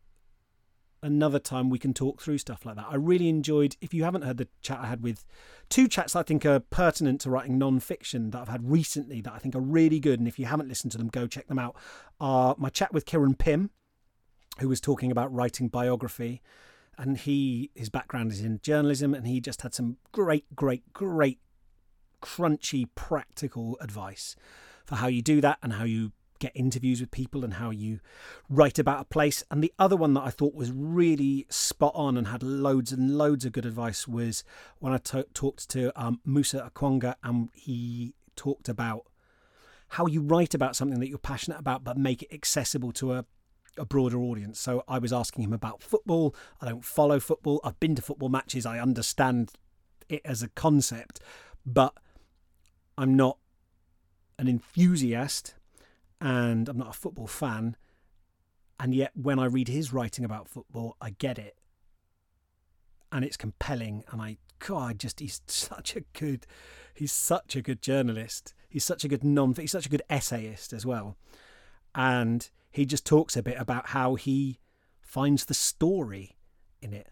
[1.02, 2.88] another time we can talk through stuff like that.
[2.90, 5.26] I really enjoyed if you haven't heard the chat i had with
[5.70, 9.38] two chats i think are pertinent to writing non-fiction that i've had recently that i
[9.38, 11.76] think are really good and if you haven't listened to them go check them out
[12.20, 13.70] are my chat with kieran pym
[14.60, 16.42] who was talking about writing biography
[16.98, 21.40] and he his background is in journalism and he just had some great great great
[22.22, 24.36] crunchy practical advice
[24.86, 26.12] for how you do that and how you
[26.44, 28.00] get interviews with people and how you
[28.50, 29.44] write about a place.
[29.50, 33.18] And the other one that I thought was really spot on and had loads and
[33.18, 34.44] loads of good advice was
[34.80, 39.06] when I t- talked to um, Musa Okwonga and he talked about
[39.90, 43.26] how you write about something that you're passionate about but make it accessible to a
[43.78, 44.60] a broader audience.
[44.60, 46.36] So I was asking him about football.
[46.62, 47.60] I don't follow football.
[47.64, 48.66] I've been to football matches.
[48.66, 49.52] I understand
[50.10, 51.20] it as a concept,
[51.66, 51.94] but
[52.98, 53.38] I'm not
[54.38, 55.56] an enthusiast
[56.22, 57.76] and I'm not a football fan.
[58.80, 61.58] And yet, when I read his writing about football, I get it.
[63.12, 64.04] And it's compelling.
[64.12, 66.46] And I, God, just, he's such a good,
[66.94, 68.54] he's such a good journalist.
[68.70, 71.16] He's such a good non, he's such a good essayist as well.
[71.94, 74.60] And he just talks a bit about how he
[75.00, 76.36] finds the story
[76.82, 77.08] in it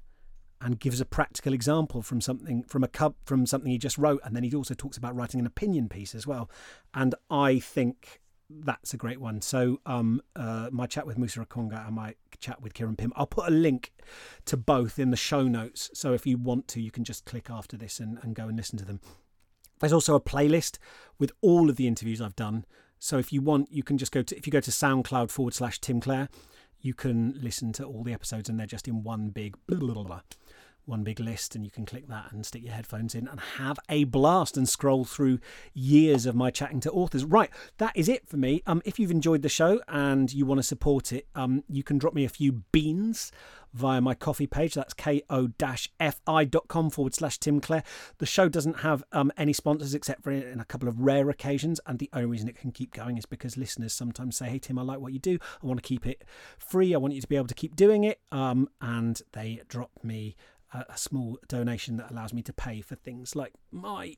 [0.59, 4.21] and gives a practical example from something from a cub from something he just wrote.
[4.23, 6.49] And then he also talks about writing an opinion piece as well.
[6.93, 8.19] And i think
[8.49, 9.39] that's a great one.
[9.41, 13.27] So um, uh, my chat with musa Okwonga and my chat with kieran pym i'll
[13.27, 13.93] put a link
[14.45, 15.89] to both in the show notes.
[15.93, 18.57] So if you want to you can just click after this and, and go and
[18.57, 18.99] listen to them.
[19.79, 20.77] There's also a playlist
[21.17, 22.65] with all of the interviews i've done
[23.03, 25.55] so if you want, you can just go to if you go to SoundCloud forward
[25.55, 26.29] slash Tim Clare,
[26.81, 30.03] you can listen to all the episodes and they're just in one big blah, blah,
[30.03, 30.21] blah,
[30.91, 33.79] one big list and you can click that and stick your headphones in and have
[33.89, 35.39] a blast and scroll through
[35.73, 39.09] years of my chatting to authors right that is it for me um if you've
[39.09, 42.29] enjoyed the show and you want to support it um you can drop me a
[42.29, 43.31] few beans
[43.73, 44.73] via my Ko-fi page.
[44.73, 47.83] That's ko-fi.com forward slash Tim Clare.
[48.17, 51.79] The show doesn't have um, any sponsors except for in a couple of rare occasions.
[51.85, 54.79] And the only reason it can keep going is because listeners sometimes say, Hey, Tim,
[54.79, 55.37] I like what you do.
[55.61, 56.23] I want to keep it
[56.57, 56.93] free.
[56.93, 58.19] I want you to be able to keep doing it.
[58.31, 60.35] Um, and they drop me
[60.73, 64.15] a, a small donation that allows me to pay for things like my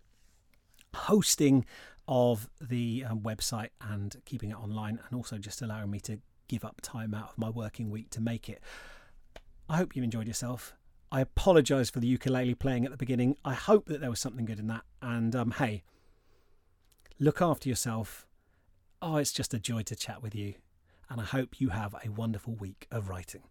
[0.94, 1.66] hosting
[2.08, 6.66] of the um, website and keeping it online, and also just allowing me to give
[6.66, 8.62] up time out of my working week to make it.
[9.70, 10.76] I hope you enjoyed yourself.
[11.12, 13.38] I apologise for the ukulele playing at the beginning.
[13.46, 14.82] I hope that there was something good in that.
[15.02, 15.84] And um, hey,
[17.20, 18.26] look after yourself.
[19.02, 20.56] Oh, it's just a joy to chat with you.
[21.10, 23.44] And I hope you have a wonderful week of writing.